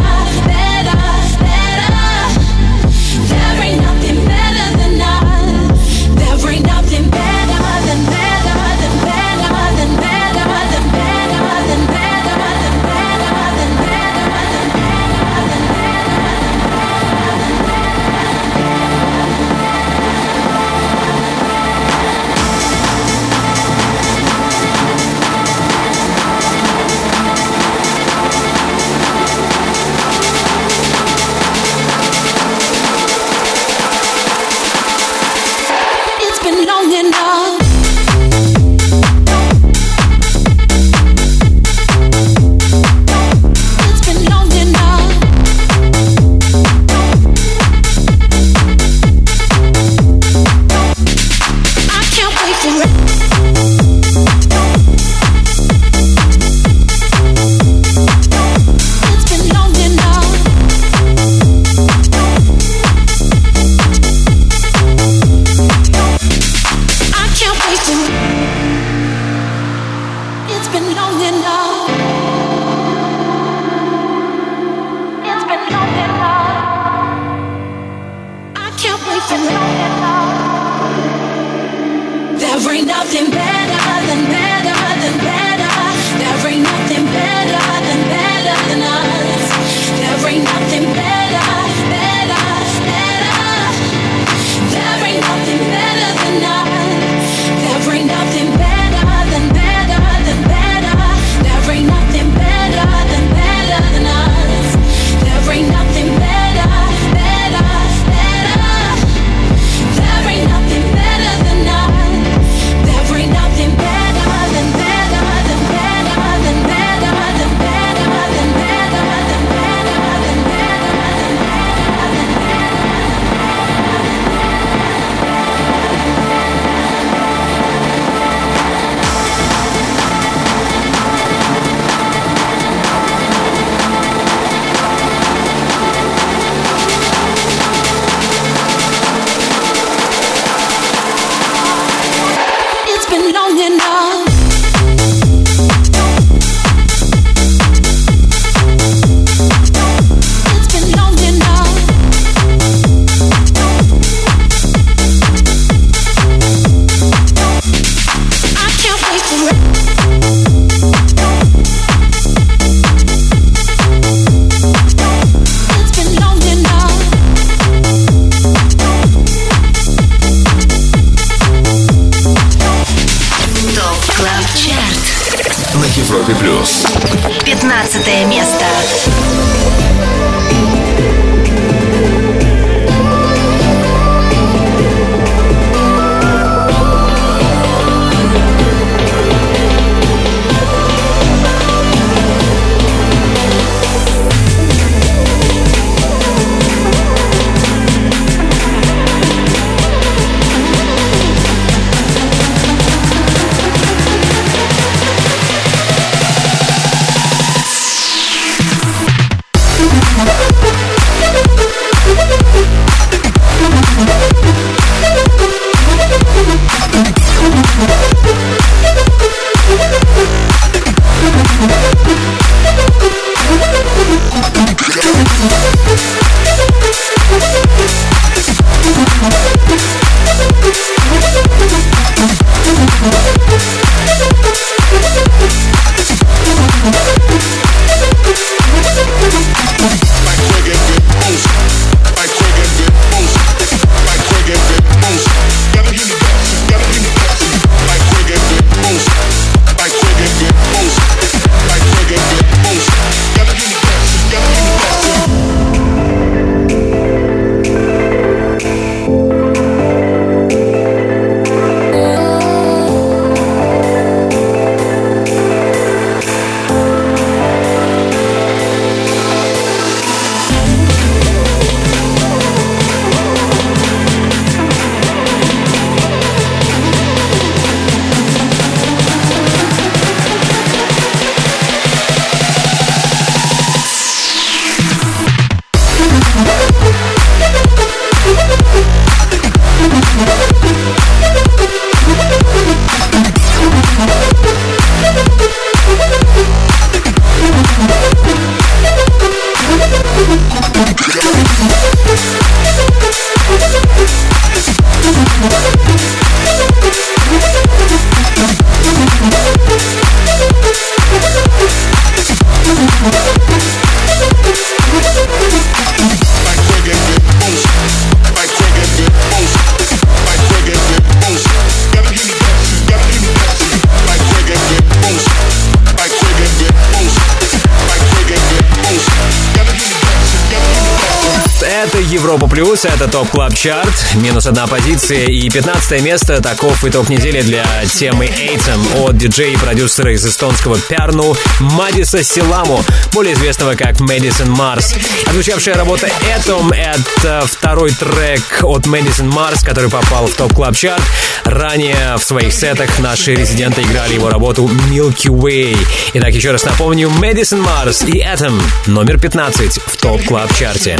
это 333.01 333.11
ТОП 333.11 333.29
Club 333.29 333.53
Чарт, 333.53 333.93
минус 334.15 334.45
одна 334.45 334.67
позиция 334.67 335.25
и 335.25 335.49
15 335.49 336.01
место, 336.01 336.41
таков 336.41 336.83
итог 336.83 337.07
недели 337.07 337.41
для 337.41 337.63
темы 337.85 338.25
Эйтем 338.25 339.05
от 339.05 339.15
диджея 339.15 339.53
и 339.53 339.57
продюсера 339.57 340.13
из 340.13 340.25
эстонского 340.25 340.77
Перну 340.77 341.33
Мадиса 341.59 342.23
Силаму, 342.23 342.83
более 343.13 343.35
известного 343.35 343.75
как 343.75 344.01
Мэдисон 344.01 344.49
Марс. 344.51 344.95
Отзвучавшая 345.27 345.75
работа 345.75 346.09
Atom— 346.35 346.75
это 346.75 347.45
второй 347.47 347.91
трек 347.91 348.63
от 348.63 348.85
Мэдисон 348.85 349.29
Марс, 349.29 349.63
который 349.63 349.89
попал 349.89 350.27
в 350.27 350.33
ТОП 350.33 350.53
Club 350.53 350.75
Чарт. 350.75 351.03
Ранее 351.45 352.17
в 352.17 352.23
своих 352.23 352.51
сетах 352.51 352.99
наши 352.99 353.33
резиденты 353.33 353.81
играли 353.81 354.15
его 354.15 354.29
работу 354.29 354.69
Milky 354.89 355.27
Way. 355.27 355.77
Итак, 356.15 356.33
еще 356.33 356.51
раз 356.51 356.65
напомню, 356.65 357.09
Мэдисон 357.09 357.61
Марс 357.61 358.01
и 358.01 358.21
Atom 358.21 358.61
номер 358.87 359.19
15 359.19 359.79
в 359.85 359.97
ТОП 359.97 360.21
Club 360.25 360.53
Чарте. 360.53 360.97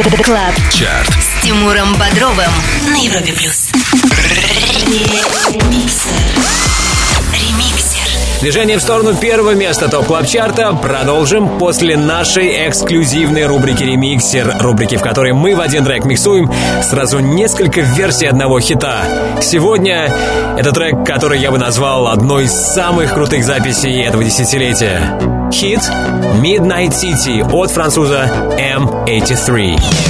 Club 0.00 0.54
Чарт 0.72 1.10
с 1.20 1.44
Тимуром 1.44 1.94
Бодровым 1.96 2.50
на 2.90 2.96
Европе 2.96 3.34
Плюс. 3.34 3.68
Движение 8.40 8.78
в 8.78 8.80
сторону 8.80 9.14
первого 9.14 9.54
места 9.54 9.88
ТОП 9.88 10.06
Club 10.06 10.26
Чарта 10.26 10.72
продолжим 10.72 11.58
после 11.58 11.98
нашей 11.98 12.66
эксклюзивной 12.66 13.44
рубрики 13.44 13.82
«Ремиксер», 13.82 14.56
рубрики, 14.60 14.96
в 14.96 15.02
которой 15.02 15.34
мы 15.34 15.54
в 15.54 15.60
один 15.60 15.84
трек 15.84 16.06
миксуем 16.06 16.50
сразу 16.82 17.18
несколько 17.18 17.82
версий 17.82 18.26
одного 18.26 18.58
хита. 18.58 19.04
Сегодня 19.42 20.10
это 20.56 20.72
трек, 20.72 21.04
который 21.04 21.40
я 21.40 21.50
бы 21.50 21.58
назвал 21.58 22.08
одной 22.08 22.44
из 22.44 22.52
самых 22.52 23.12
крутых 23.12 23.44
записей 23.44 24.02
этого 24.02 24.24
десятилетия. 24.24 25.02
Хит 25.52 25.80
«Midnight 26.40 26.90
City» 26.90 27.42
от 27.52 27.70
француза 27.72 28.30
М. 28.56 28.99
83 29.10 30.09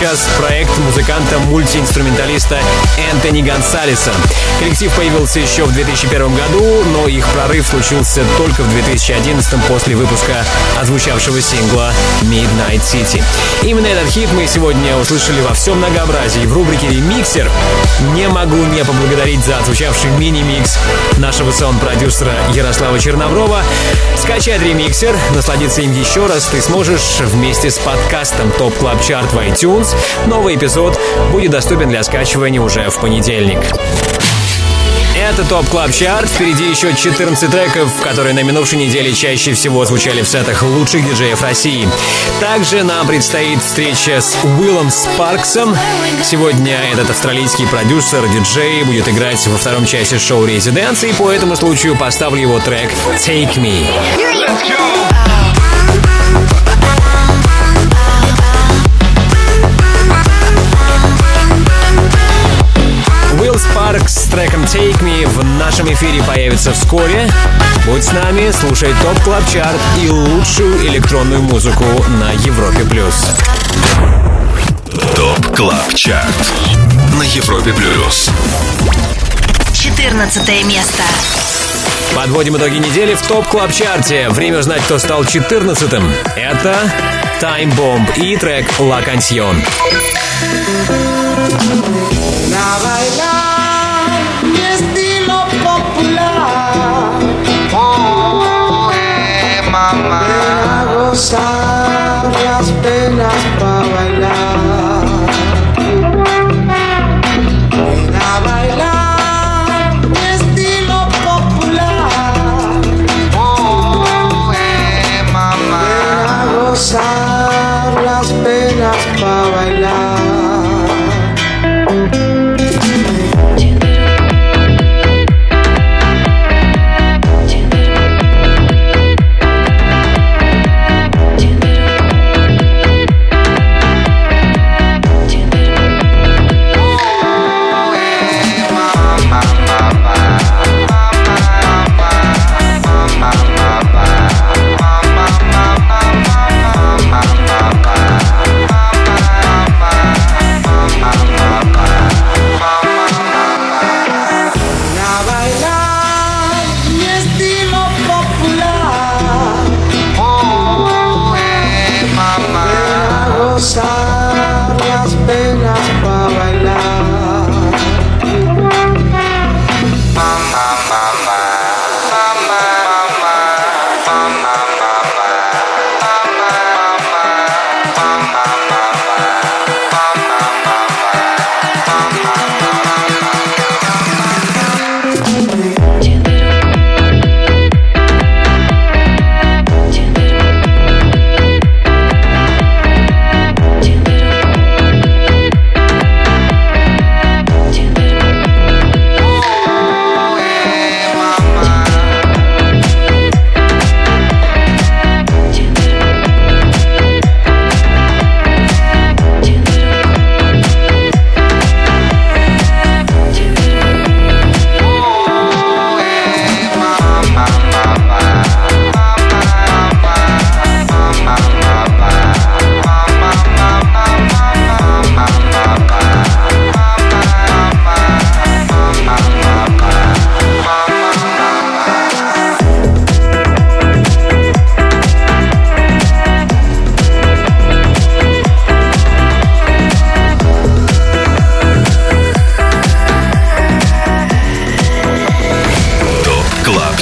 сейчас 0.00 0.29
музыканта-мультиинструменталиста 2.50 2.58
Энтони 3.12 3.42
Гонсалеса. 3.42 4.12
Коллектив 4.58 4.92
появился 4.94 5.40
еще 5.40 5.64
в 5.64 5.72
2001 5.72 6.34
году, 6.34 6.84
но 6.92 7.08
их 7.08 7.26
прорыв 7.28 7.66
случился 7.66 8.22
только 8.36 8.62
в 8.62 8.70
2011 8.70 9.64
после 9.66 9.94
выпуска 9.96 10.44
отзвучавшего 10.80 11.40
сингла 11.40 11.92
Midnight 12.22 12.80
City. 12.80 13.22
Именно 13.62 13.86
этот 13.86 14.08
хит 14.10 14.28
мы 14.32 14.46
сегодня 14.46 14.96
услышали 14.96 15.40
во 15.40 15.54
всем 15.54 15.78
многообразии 15.78 16.46
в 16.46 16.52
рубрике 16.52 16.88
«Ремиксер». 16.88 17.50
Не 18.14 18.28
могу 18.28 18.56
не 18.56 18.84
поблагодарить 18.84 19.44
за 19.44 19.58
отзвучавший 19.58 20.10
мини-микс 20.18 20.78
нашего 21.18 21.50
саунд-продюсера 21.50 22.34
Ярослава 22.54 22.98
Черноброва. 22.98 23.62
Скачать 24.16 24.62
ремиксер, 24.62 25.16
насладиться 25.34 25.82
им 25.82 25.92
еще 25.92 26.26
раз 26.26 26.46
ты 26.46 26.60
сможешь 26.60 27.20
вместе 27.20 27.70
с 27.70 27.78
подкастом 27.78 28.50
Топ 28.52 28.74
Club 28.76 29.02
Чарт 29.02 29.32
в 29.32 29.38
iTunes. 29.38 29.94
Новый 30.26 30.56
эпизод 30.56 30.98
будет 31.32 31.50
доступен 31.50 31.88
для 31.88 32.02
скачивания 32.02 32.39
уже 32.40 32.88
в 32.88 32.98
понедельник. 33.00 33.58
Это 35.14 35.44
ТОП 35.44 35.68
Club 35.68 35.92
Чарт. 35.92 36.28
Впереди 36.28 36.64
еще 36.70 36.94
14 36.94 37.50
треков, 37.50 37.92
которые 38.02 38.34
на 38.34 38.42
минувшей 38.42 38.78
неделе 38.78 39.12
чаще 39.12 39.52
всего 39.52 39.84
звучали 39.84 40.22
в 40.22 40.28
сетах 40.28 40.62
лучших 40.62 41.06
диджеев 41.06 41.42
России. 41.42 41.86
Также 42.40 42.82
нам 42.82 43.06
предстоит 43.06 43.62
встреча 43.62 44.22
с 44.22 44.38
Уиллом 44.42 44.90
Спарксом. 44.90 45.76
Сегодня 46.24 46.80
этот 46.92 47.10
австралийский 47.10 47.66
продюсер, 47.66 48.26
диджей 48.28 48.82
будет 48.84 49.08
играть 49.08 49.46
во 49.46 49.58
втором 49.58 49.84
части 49.84 50.18
шоу 50.18 50.46
«Residance», 50.46 51.04
и 51.04 51.12
по 51.12 51.30
этому 51.30 51.56
случаю 51.56 51.96
поставлю 51.96 52.40
его 52.40 52.58
трек 52.58 52.90
«Take 53.18 53.56
Me». 53.56 53.86
Let's 54.16 54.62
go! 54.66 54.79
Take 64.72 65.02
Me 65.02 65.26
в 65.26 65.44
нашем 65.58 65.92
эфире 65.92 66.22
появится 66.22 66.72
вскоре. 66.72 67.28
Будь 67.86 68.04
с 68.04 68.12
нами, 68.12 68.52
слушай 68.52 68.94
ТОП 69.02 69.20
Club 69.24 69.42
Чарт 69.52 69.80
и 70.00 70.08
лучшую 70.08 70.86
электронную 70.86 71.42
музыку 71.42 71.84
на 72.20 72.30
Европе+. 72.30 72.84
плюс. 72.84 73.14
ТОП 75.16 75.56
Club 75.56 75.94
ЧАРТ 75.94 76.52
на 77.18 77.22
Европе 77.24 77.72
Плюс. 77.72 78.30
14 79.74 80.64
место. 80.66 81.02
Подводим 82.14 82.56
итоги 82.56 82.76
недели 82.76 83.14
в 83.14 83.22
ТОП 83.22 83.48
Club 83.48 83.72
Чарте. 83.72 84.28
Время 84.28 84.60
узнать, 84.60 84.82
кто 84.82 85.00
стал 85.00 85.24
14-м. 85.24 86.12
Это 86.36 86.76
Time 87.40 87.74
Bomb 87.76 88.16
и 88.22 88.36
трек 88.36 88.70
«La 88.78 89.04
Canción». 89.04 89.60
A 92.52 93.49
pasar 101.20 102.32
las 102.42 102.70
penas. 102.82 103.39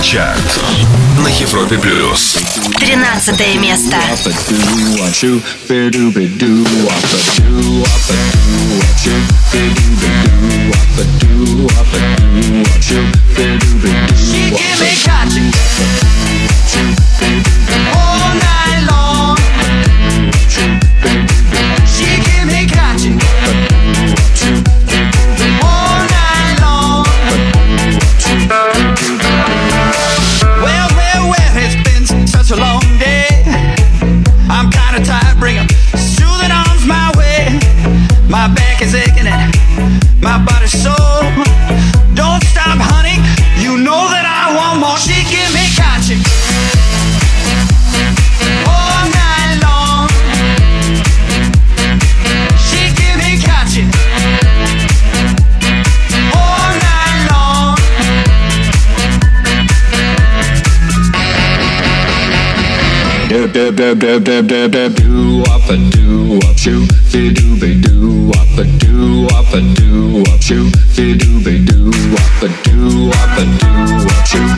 ЧАРТ 0.09 0.61
на 1.19 1.29
Европе 1.29 1.77
Плюс. 1.77 2.39
13 2.79 3.61
место. 3.61 3.99
She 5.13 5.43
give 16.71 17.37
me 17.37 17.48
My 38.29 38.47
bad. 38.47 38.68
Dab 63.89 64.01
dab 64.01 64.25
dab 64.25 64.47
dab 64.47 64.71
dab 64.71 64.95
do 64.97 65.43
up 65.49 65.71
a 65.71 65.77
do 65.91 66.39
up 66.47 66.59
shoot 66.59 66.87
be 67.11 67.33
do 67.33 67.59
be 67.59 67.81
do 67.81 68.31
up 68.37 68.59
a 68.59 68.65
do 68.77 69.27
up 69.33 69.55
a 69.55 69.61
do 69.77 70.23
up 70.31 70.43
shoot 70.43 70.71
be 70.95 71.17
do 71.17 71.43
be 71.43 71.65
do 71.65 71.89
up 72.13 72.43
a 72.43 72.49
do 72.69 73.09
up 73.09 73.39
a 73.39 73.45
do 73.59 74.07
up 74.13 74.27
shoot 74.27 74.58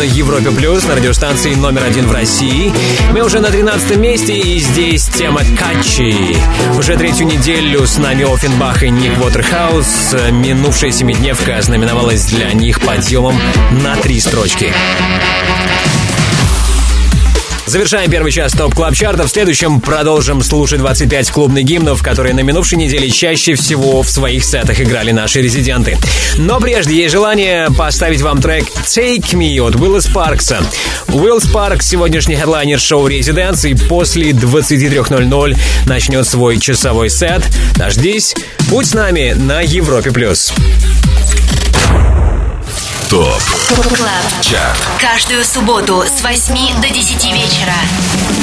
на 0.00 0.04
Европе 0.04 0.50
Плюс 0.50 0.86
на 0.88 0.94
радиостанции 0.94 1.54
номер 1.54 1.84
один 1.84 2.06
в 2.06 2.12
России. 2.12 2.72
Мы 3.12 3.20
уже 3.20 3.40
на 3.40 3.50
13 3.50 3.98
месте, 3.98 4.34
и 4.34 4.58
здесь 4.58 5.06
тема 5.08 5.42
Katchi. 5.58 6.38
Уже 6.78 6.96
третью 6.96 7.26
неделю 7.26 7.86
с 7.86 7.98
нами 7.98 8.24
Оффенбах 8.24 8.82
и 8.82 8.88
Ник 8.88 9.12
Уотерхаус. 9.22 10.16
Минувшая 10.30 10.90
семидневка 10.90 11.60
знаменовалась 11.60 12.24
для 12.24 12.50
них 12.54 12.80
подъемом 12.80 13.34
на 13.82 13.94
три 13.96 14.20
строчки. 14.20 14.72
Завершаем 17.70 18.10
первый 18.10 18.32
час 18.32 18.50
Top 18.50 18.74
Club 18.74 18.96
Chart 18.96 19.19
а. 19.19 19.28
В 19.28 19.30
следующем 19.30 19.80
продолжим 19.80 20.42
слушать 20.42 20.80
25 20.80 21.30
клубных 21.30 21.62
гимнов, 21.62 22.02
которые 22.02 22.34
на 22.34 22.40
минувшей 22.40 22.76
неделе 22.76 23.08
чаще 23.08 23.54
всего 23.54 24.02
в 24.02 24.10
своих 24.10 24.44
сетах 24.44 24.80
играли 24.80 25.12
наши 25.12 25.40
резиденты. 25.40 25.96
Но 26.36 26.58
прежде 26.58 26.96
есть 26.96 27.12
желание 27.12 27.68
поставить 27.78 28.22
вам 28.22 28.42
трек 28.42 28.64
Take 28.86 29.34
Me 29.34 29.64
от 29.64 29.76
Уилла 29.76 30.00
Спаркса. 30.00 30.64
Уилл 31.06 31.40
Спаркс 31.40 31.86
сегодняшний 31.86 32.34
хедлайнер 32.34 32.80
шоу 32.80 33.06
ResiDANCE 33.06 33.64
и 33.64 33.74
после 33.74 34.32
23.00 34.32 35.56
начнет 35.86 36.26
свой 36.26 36.58
часовой 36.58 37.08
сет. 37.08 37.44
Дождись, 37.76 38.34
будь 38.68 38.86
с 38.88 38.94
нами 38.94 39.32
на 39.38 39.60
Европе+. 39.60 40.10
плюс. 40.10 40.52
Top 43.10 43.42
Club. 43.96 44.40
Chart. 44.40 44.78
Каждую 45.00 45.44
субботу 45.44 46.04
с 46.06 46.22
8 46.22 46.80
до 46.80 46.88
10 46.88 47.24
вечера 47.32 47.74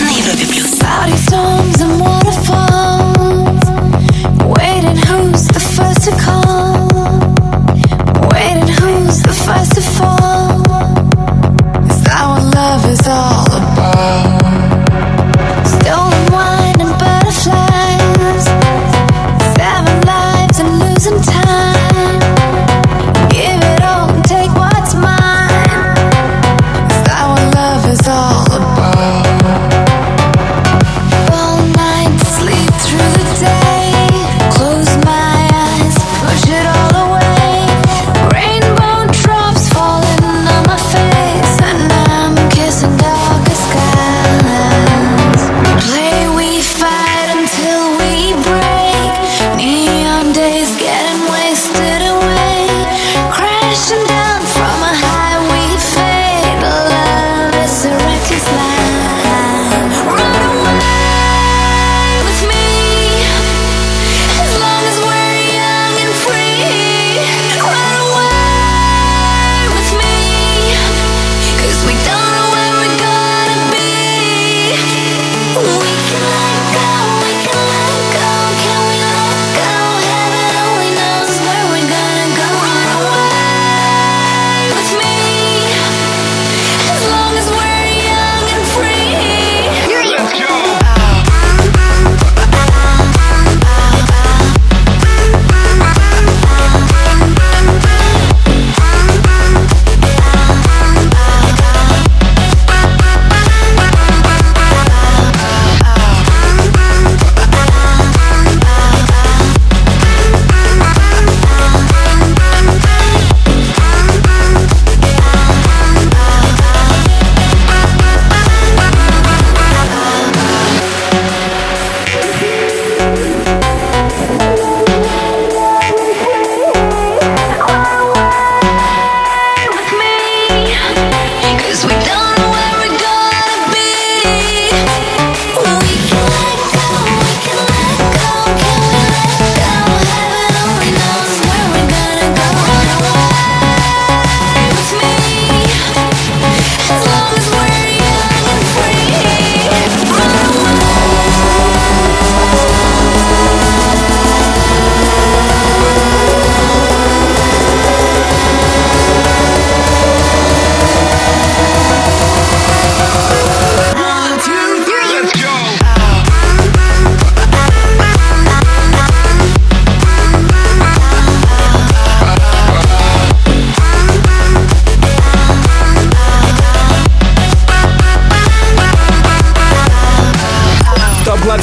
на 0.01 0.09
Европе 0.09 0.45
плюс. 0.45 0.74
Cloudy 0.74 1.15
storms 1.26 1.80
and 1.80 1.97
waterfalls. 2.01 3.63
Waiting, 4.43 4.97
who's 5.07 5.47
the 5.47 5.61
first 5.61 6.03
to 6.03 6.11
call? 6.20 6.89
Waiting, 8.30 8.68
who's 8.68 9.22
the 9.22 9.32
first 9.32 9.74
to 9.76 9.82
fall? 9.82 10.61
Is 11.89 12.03
that 12.03 12.28
what 12.28 12.43
love 12.53 12.91
is 12.91 13.07
all 13.07 13.45
about? 13.47 14.46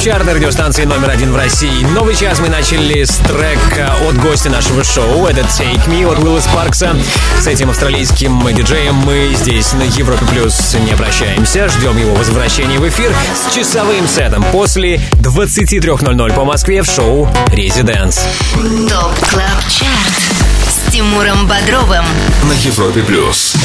Club 0.05 0.17
Chart 0.17 0.27
на 0.27 0.33
радиостанции 0.35 0.83
номер 0.83 1.09
один 1.09 1.33
в 1.33 1.35
России. 1.35 1.83
Новый 1.95 2.15
час 2.15 2.39
мы 2.39 2.47
начали 2.47 3.03
с 3.03 3.17
трека 3.17 3.95
от 4.07 4.15
гостя 4.17 4.51
нашего 4.51 4.83
шоу. 4.83 5.25
Это 5.25 5.41
Take 5.41 5.87
Me 5.87 6.05
от 6.07 6.19
Уилла 6.19 6.39
Спаркса. 6.41 6.95
С 7.39 7.47
этим 7.47 7.71
австралийским 7.71 8.39
диджеем 8.53 8.93
мы 8.93 9.33
здесь 9.33 9.73
на 9.73 9.81
Европе 9.81 10.23
Плюс 10.27 10.75
не 10.75 10.95
прощаемся. 10.95 11.67
Ждем 11.69 11.97
его 11.97 12.13
возвращения 12.13 12.77
в 12.77 12.87
эфир 12.87 13.11
с 13.33 13.53
часовым 13.53 14.07
сетом 14.07 14.43
после 14.51 14.97
23.00 15.21 16.33
по 16.33 16.45
Москве 16.45 16.83
в 16.83 16.85
шоу 16.85 17.27
ResiDANCE. 17.47 18.27
Top 18.53 19.29
Club 19.31 19.67
Chart 19.69 20.87
с 20.87 20.91
Тимуром 20.91 21.47
Бодровым 21.47 22.05
На 22.43 22.53
Европе 22.53 23.01
Плюс. 23.01 23.55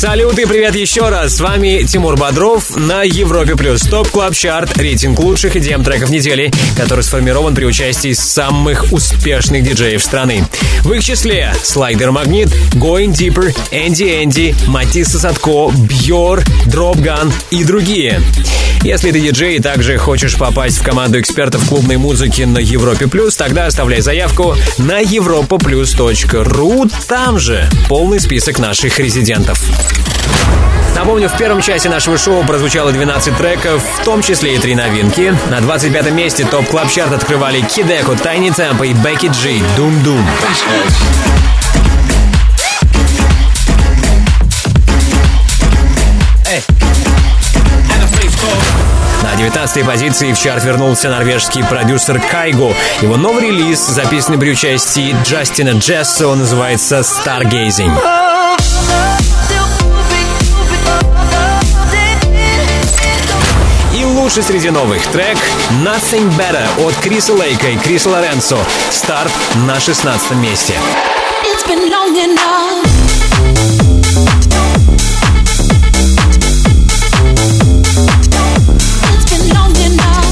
Салют 0.00 0.38
и 0.38 0.46
привет 0.46 0.74
еще 0.76 1.10
раз. 1.10 1.36
С 1.36 1.40
вами 1.42 1.84
Тимур 1.86 2.16
Бодров 2.16 2.74
на 2.74 3.02
Европе 3.02 3.54
Плюс. 3.54 3.82
Top 3.82 4.08
Club 4.08 4.34
Chart, 4.34 4.78
рейтинг 4.78 5.20
лучших 5.20 5.56
EDM 5.56 5.84
треков 5.84 6.08
недели, 6.08 6.50
который 6.74 7.04
сформирован 7.04 7.54
при 7.54 7.66
участии 7.66 8.14
самых 8.14 8.94
успешных 8.94 9.62
диджеев 9.62 10.02
страны. 10.02 10.42
В 10.84 10.92
их 10.92 11.04
числе 11.04 11.52
Слайдер 11.62 12.12
Магнит, 12.12 12.48
Going 12.72 13.12
Deeper, 13.12 13.54
Энди 13.72 14.24
Энди, 14.24 14.56
Матисса 14.68 15.18
Садко, 15.18 15.68
Бьор, 15.68 16.44
Дропган 16.64 17.30
и 17.50 17.62
другие. 17.62 18.22
Если 18.82 19.10
ты 19.10 19.20
диджей 19.20 19.56
и 19.56 19.60
также 19.60 19.98
хочешь 19.98 20.38
попасть 20.38 20.78
в 20.78 20.82
команду 20.82 21.20
экспертов 21.20 21.68
клубной 21.68 21.98
музыки 21.98 22.42
на 22.42 22.56
Европе 22.56 23.06
Плюс, 23.06 23.36
тогда 23.36 23.66
оставляй 23.66 24.00
заявку 24.00 24.56
на 24.78 25.02
europaplus.ru. 25.02 26.90
Там 27.06 27.38
же 27.38 27.68
полный 27.86 28.18
список 28.18 28.58
наших 28.58 28.98
резидентов. 28.98 29.60
Напомню, 31.00 31.30
в 31.30 31.36
первом 31.38 31.62
части 31.62 31.88
нашего 31.88 32.18
шоу 32.18 32.44
прозвучало 32.44 32.92
12 32.92 33.36
треков, 33.36 33.82
в 33.82 34.04
том 34.04 34.22
числе 34.22 34.56
и 34.56 34.58
три 34.58 34.74
новинки. 34.74 35.34
На 35.50 35.60
25 35.60 36.10
месте 36.12 36.44
топ 36.44 36.66
клаб 36.68 36.90
чарт 36.90 37.12
открывали 37.12 37.62
Кидеко, 37.62 38.16
Тайни 38.16 38.50
Темпо 38.50 38.84
и 38.84 38.92
Бекки 38.92 39.26
Джи, 39.26 39.62
Дум 39.76 40.02
Дум. 40.02 40.24
На 49.22 49.36
19 49.36 49.86
позиции 49.86 50.32
в 50.32 50.38
чарт 50.38 50.64
вернулся 50.64 51.08
норвежский 51.08 51.64
продюсер 51.64 52.20
Кайго. 52.20 52.74
Его 53.00 53.16
новый 53.16 53.44
релиз, 53.44 53.86
записанный 53.86 54.38
при 54.38 54.50
участии 54.50 55.16
Джастина 55.24 55.70
Джессо, 55.70 56.34
называется 56.34 57.00
«Stargazing». 57.00 58.19
Лучший 64.30 64.44
среди 64.44 64.70
новых 64.70 65.04
трек 65.08 65.36
Nothing 65.84 66.30
Better 66.38 66.86
от 66.86 66.94
Криса 67.02 67.32
Лейка 67.32 67.68
и 67.70 67.76
Криса 67.76 68.10
Лоренцо. 68.10 68.56
Старт 68.88 69.32
на 69.66 69.80
16 69.80 70.36
месте. 70.36 70.74
It's 71.44 71.66
been 71.66 71.90
long 71.90 72.14
enough. 72.14 72.86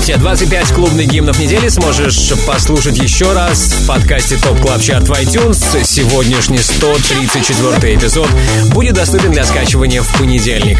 Все 0.00 0.16
25 0.16 0.72
клубных 0.74 1.08
гимнов 1.08 1.40
недели 1.40 1.68
сможешь 1.68 2.32
послушать 2.46 2.98
еще 2.98 3.32
раз 3.32 3.72
в 3.72 3.86
подкасте 3.88 4.36
Top 4.36 4.62
Club 4.62 4.78
Chart 4.78 5.04
в 5.04 5.10
iTunes. 5.10 5.82
Сегодняшний 5.82 6.58
134 6.58 7.96
эпизод 7.96 8.28
будет 8.70 8.94
доступен 8.94 9.32
для 9.32 9.44
скачивания 9.44 10.02
в 10.02 10.18
понедельник. 10.18 10.78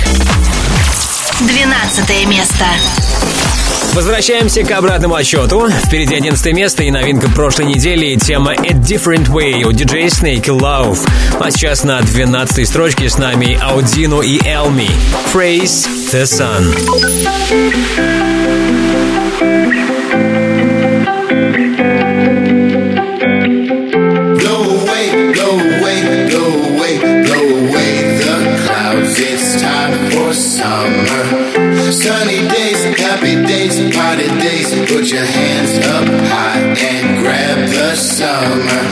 12 1.41 2.27
место. 2.27 2.65
Возвращаемся 3.95 4.65
к 4.65 4.71
обратному 4.73 5.15
отсчету. 5.15 5.69
Впереди 5.87 6.17
11 6.17 6.53
место 6.53 6.83
и 6.83 6.91
новинка 6.91 7.29
прошлой 7.29 7.67
недели. 7.67 8.17
Тема 8.17 8.53
A 8.53 8.73
Different 8.73 9.29
Way 9.29 9.63
у 9.63 9.71
DJ 9.71 10.07
Snake 10.07 10.47
Love. 10.47 10.99
А 11.39 11.51
сейчас 11.53 11.85
на 11.85 12.01
12 12.01 12.67
строчке 12.67 13.09
с 13.09 13.19
нами 13.19 13.57
Аудино 13.63 14.21
и 14.21 14.41
Элми. 14.45 14.91
Praise 15.33 15.89
the 16.13 16.25
Sun. 16.25 16.75
Sunny 32.09 32.49
days, 32.49 32.85
happy 32.99 33.35
days, 33.45 33.95
party 33.95 34.29
days. 34.41 34.71
Put 34.91 35.13
your 35.13 35.27
hands 35.27 35.87
up 35.89 36.09
high 36.33 36.59
and 36.59 37.19
grab 37.19 37.69
the 37.69 37.95
summer. 37.97 38.88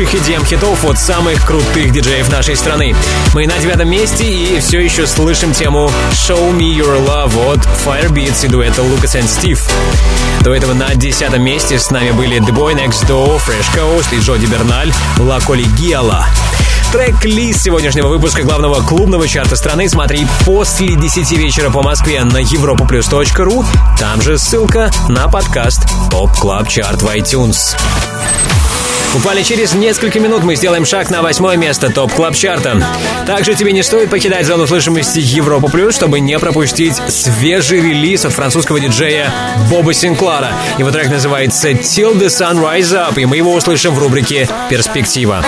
Лучших 0.00 0.14
EDM 0.14 0.46
хитов 0.46 0.82
от 0.84 0.98
самых 0.98 1.44
крутых 1.44 1.92
диджеев 1.92 2.30
нашей 2.30 2.56
страны. 2.56 2.94
Мы 3.34 3.46
на 3.46 3.58
девятом 3.58 3.90
месте 3.90 4.24
и 4.24 4.58
все 4.60 4.80
еще 4.80 5.06
слышим 5.06 5.52
тему 5.52 5.90
Show 6.12 6.56
Me 6.56 6.74
Your 6.74 7.06
Love 7.06 7.52
от 7.52 7.60
Firebeats 7.84 8.46
и 8.46 8.48
дуэта 8.48 8.80
Lucas 8.80 9.20
and 9.20 9.24
Steve. 9.24 9.60
До 10.42 10.54
этого 10.54 10.72
на 10.72 10.94
десятом 10.94 11.42
месте 11.42 11.78
с 11.78 11.90
нами 11.90 12.12
были 12.12 12.38
The 12.40 12.50
Boy 12.50 12.74
Next 12.74 13.06
Door, 13.06 13.42
Fresh 13.46 13.76
Coast 13.76 14.06
и 14.12 14.20
Джоди 14.20 14.46
Берналь 14.46 14.90
La 15.18 15.38
Collegiala. 15.38 16.24
Трек-лист 16.92 17.60
сегодняшнего 17.60 18.08
выпуска 18.08 18.42
главного 18.42 18.80
клубного 18.80 19.28
чарта 19.28 19.54
страны 19.54 19.88
смотри 19.88 20.26
после 20.46 20.96
10 20.96 21.32
вечера 21.32 21.70
по 21.70 21.82
Москве 21.82 22.24
на 22.24 22.40
europoplus.ru. 22.40 23.66
Там 23.98 24.22
же 24.22 24.38
ссылка 24.38 24.90
на 25.08 25.28
подкаст 25.28 25.82
Top 26.10 26.32
Club 26.38 26.68
Chart 26.68 27.02
в 27.02 27.06
iTunes. 27.08 27.76
Буквально 29.12 29.42
через 29.42 29.74
несколько 29.74 30.20
минут 30.20 30.44
мы 30.44 30.54
сделаем 30.54 30.84
шаг 30.84 31.10
на 31.10 31.20
восьмое 31.20 31.56
место 31.56 31.90
Top 31.90 32.12
Club 32.12 32.34
Chart 32.36 32.67
а. 32.67 32.80
Также 33.26 33.54
тебе 33.54 33.72
не 33.72 33.82
стоит 33.82 34.08
покидать 34.08 34.46
зону 34.46 34.68
слышимости 34.68 35.18
Европа 35.18 35.68
Плюс, 35.68 35.96
чтобы 35.96 36.20
не 36.20 36.38
пропустить 36.38 36.94
свежий 37.08 37.80
релиз 37.80 38.24
от 38.24 38.32
французского 38.32 38.78
диджея 38.78 39.32
Боба 39.68 39.92
Синклара. 39.94 40.52
Его 40.78 40.92
трек 40.92 41.10
называется 41.10 41.70
Till 41.70 42.16
the 42.16 42.26
Sun 42.26 42.62
Rise 42.62 42.94
Up, 42.94 43.20
и 43.20 43.26
мы 43.26 43.36
его 43.36 43.52
услышим 43.52 43.94
в 43.94 43.98
рубрике 43.98 44.48
«Перспектива». 44.68 45.44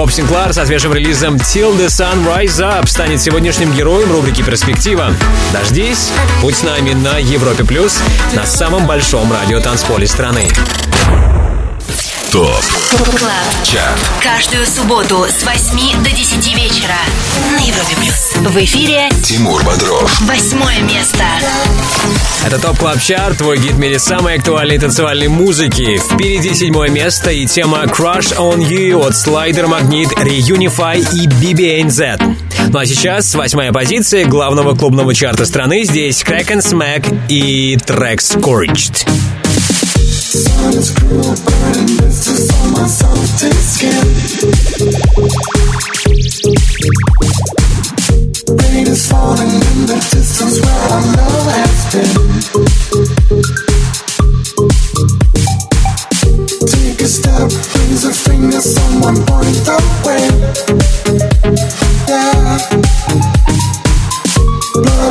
Боб 0.00 0.10
Синклар 0.10 0.54
со 0.54 0.64
свежим 0.64 0.94
релизом 0.94 1.36
Till 1.36 1.76
the 1.76 1.88
Sun 1.88 2.24
Rise 2.24 2.58
Up 2.58 2.86
станет 2.86 3.20
сегодняшним 3.20 3.70
героем 3.74 4.10
рубрики 4.10 4.40
«Перспектива». 4.40 5.12
Дождись, 5.52 6.10
будь 6.40 6.56
с 6.56 6.62
нами 6.62 6.94
на 6.94 7.18
Европе 7.18 7.64
Плюс, 7.64 8.00
на 8.32 8.46
самом 8.46 8.86
большом 8.86 9.30
радио 9.30 9.60
танцполе 9.60 10.06
страны. 10.06 10.48
Top. 12.32 12.79
Chart 12.90 14.00
Каждую 14.20 14.66
субботу 14.66 15.24
с 15.28 15.44
8 15.44 16.02
до 16.02 16.10
10 16.10 16.56
вечера 16.56 16.96
на 17.52 17.64
Европе 17.64 17.94
Плюс. 17.96 18.32
В 18.34 18.64
эфире 18.64 19.08
Тимур 19.22 19.62
Бодров 19.62 20.20
восьмое 20.22 20.80
место. 20.80 21.22
Это 22.44 22.58
Top 22.58 22.78
Club 22.78 23.00
Chart, 23.00 23.38
твой 23.38 23.58
гид 23.58 23.74
в 23.74 23.78
мире 23.78 24.00
самой 24.00 24.38
актуальной 24.38 24.78
танцевальной 24.78 25.28
музыки. 25.28 25.98
Впереди 25.98 26.52
седьмое 26.52 26.88
место 26.88 27.30
и 27.30 27.46
тема 27.46 27.84
Crush 27.84 28.36
on 28.36 28.58
You 28.58 29.06
от 29.06 29.12
Slider 29.12 29.68
Magnit, 29.68 30.12
Reunify 30.16 30.98
и 31.14 31.28
BBNZ. 31.28 32.18
Ну 32.72 32.78
а 32.78 32.86
сейчас 32.86 33.32
восьмая 33.36 33.72
позиция 33.72 34.26
главного 34.26 34.74
клубного 34.74 35.14
чарта 35.14 35.46
страны. 35.46 35.84
Здесь 35.84 36.22
Crack 36.22 36.48
and 36.48 36.62
Smack 36.62 37.20
и 37.28 37.78
трек 37.86 38.20
Scorched. 38.20 39.06
Blood 40.32 40.76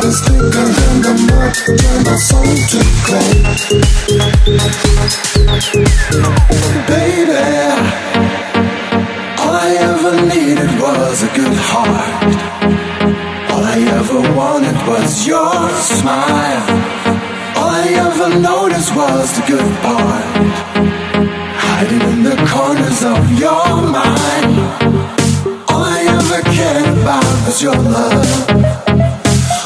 is 0.05 0.21
thicker 0.21 0.65
than 0.77 1.01
the 1.01 1.13
mud, 1.27 1.53
my 2.05 2.15
soul 2.15 2.45
to. 2.69 4.08
Was 11.21 11.31
a 11.31 11.35
good 11.35 11.57
heart. 11.57 12.23
All 13.51 13.63
I 13.63 13.79
ever 13.99 14.21
wanted 14.37 14.77
was 14.87 15.27
your 15.27 15.69
smile. 15.75 16.63
All 17.57 17.71
I 17.71 17.87
ever 18.07 18.29
noticed 18.39 18.95
was 18.95 19.27
the 19.35 19.43
good 19.47 19.71
part. 19.83 20.23
Hiding 21.65 22.01
in 22.11 22.23
the 22.23 22.37
corners 22.47 23.03
of 23.03 23.19
your 23.37 23.67
mind. 23.97 24.53
All 25.67 25.83
I 25.83 25.99
ever 26.17 26.41
cared 26.55 26.87
about 26.99 27.25
was 27.45 27.61
your 27.61 27.75
love. 27.75 28.49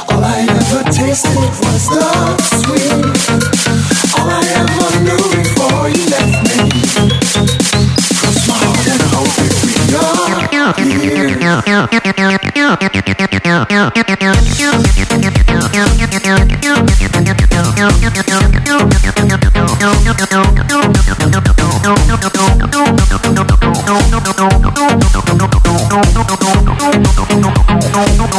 All 0.09 0.23
I 0.23 0.39
ever 0.59 0.83
tasted 0.89 1.51
was 1.61 1.83
the 1.95 2.09
sweet. 2.61 3.05
All 4.17 4.29
I 4.29 4.43
ever 4.61 4.89
knew 5.05 5.23
before 5.37 5.89
you 5.89 6.03
left 6.09 6.35
me. 6.47 6.52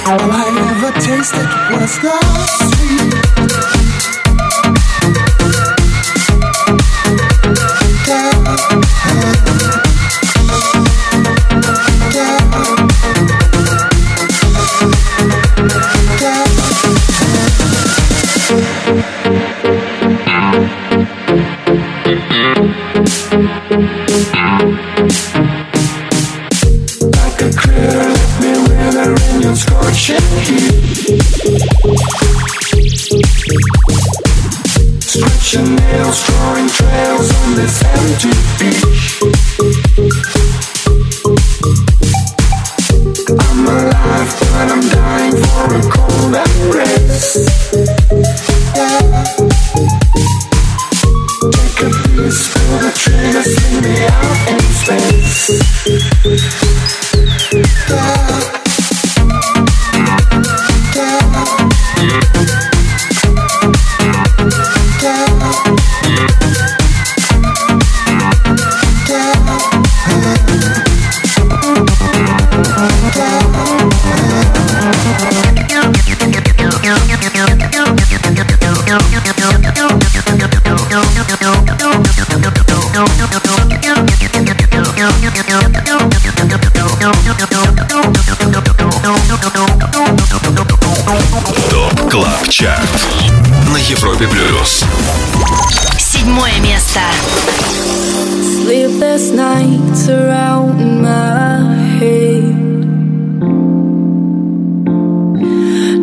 Oh, 0.06 0.18
I 0.20 0.44
ever 0.70 0.92
tasted 1.00 1.48
was 1.70 1.98
the 1.98 2.12
sweet. 2.76 3.23
ЧАРТ 92.48 92.88
На 93.72 93.78
Европе 93.78 94.28
Плюс 94.28 94.84
Седьмое 95.98 96.58
место. 96.60 97.00
Sleepless 98.62 99.30
nights 99.32 100.08
around 100.08 101.02
my 101.02 101.74
head. 101.98 102.54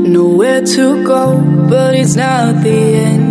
Nowhere 0.07 0.61
to 0.61 1.03
go, 1.03 1.39
but 1.69 1.95
it's 1.95 2.15
not 2.15 2.61
the 2.63 2.69
end. 2.69 3.30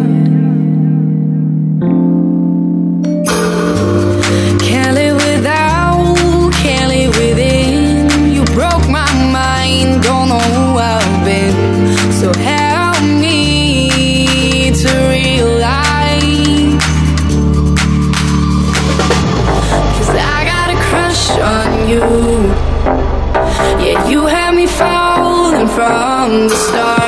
the 26.49 26.57
stars 26.57 27.00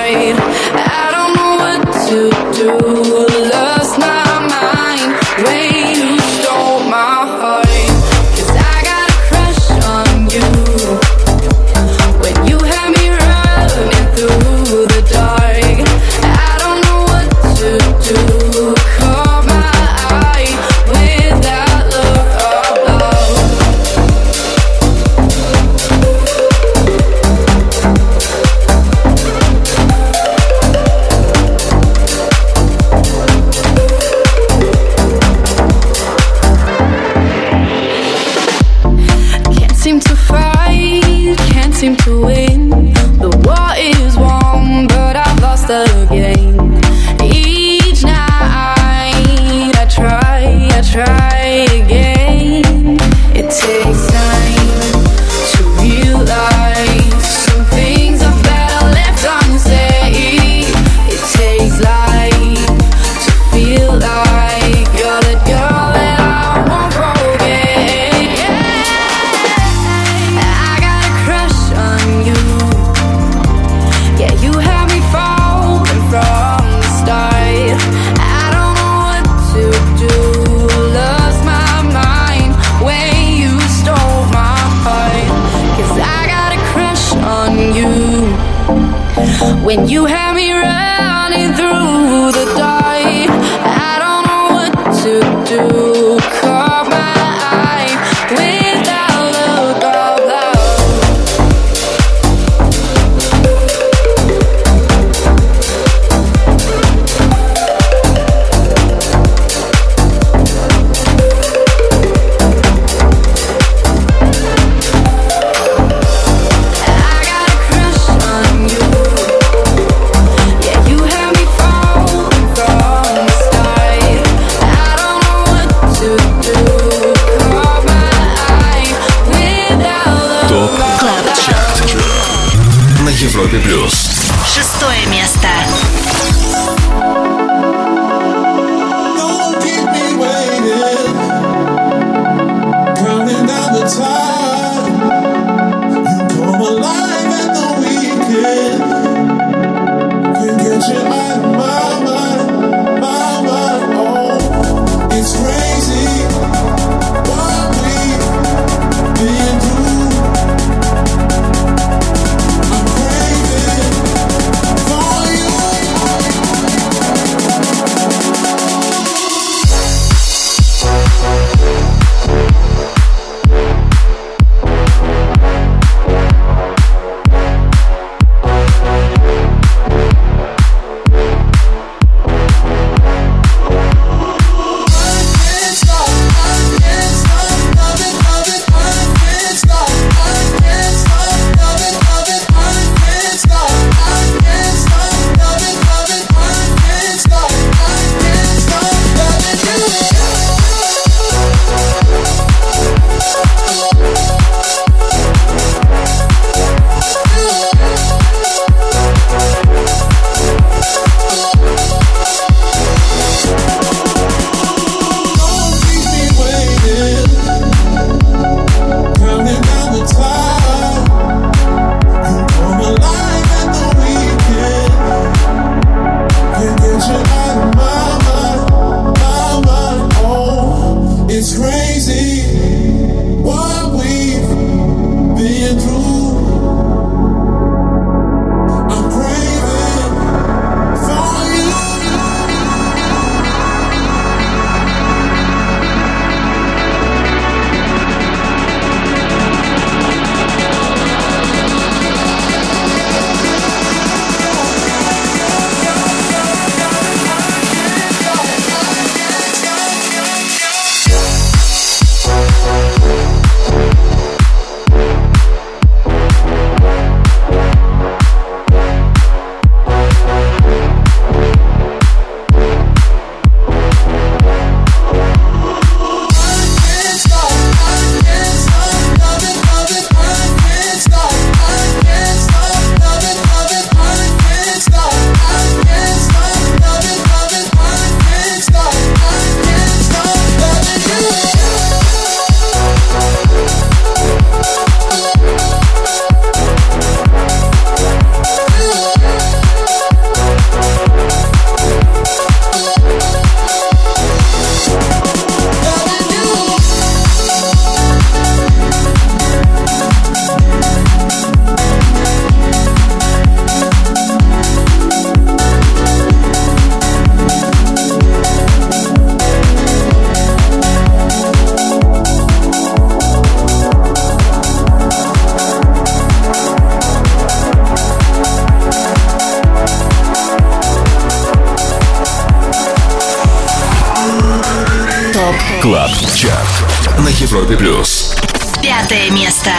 Чарт 336.42 337.20
на 337.20 337.28
Европе 337.28 337.76
плюс. 337.76 338.34
Пятое 338.82 339.30
место. 339.30 339.70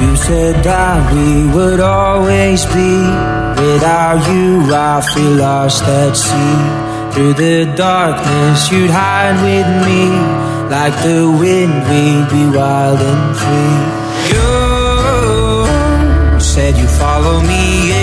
You 0.00 0.14
said 0.14 0.62
that 0.62 1.12
we 1.12 1.48
would 1.52 1.80
always 1.80 2.64
be 2.66 3.02
Without 3.60 4.20
you 4.30 4.72
I 4.72 5.02
feel 5.12 5.32
lost 5.32 5.82
at 5.82 6.16
sea 6.16 7.10
Through 7.10 7.32
the 7.32 7.74
darkness 7.74 8.70
you'd 8.70 8.90
hide 8.90 9.42
with 9.42 9.66
me 9.84 10.47
like 10.70 10.94
the 11.02 11.24
wind, 11.40 11.72
we'd 11.88 12.28
be 12.28 12.44
wild 12.56 13.00
and 13.00 13.36
free. 13.40 13.80
You 14.32 14.48
said 16.38 16.76
you 16.76 16.86
follow 16.86 17.40
me 17.40 17.97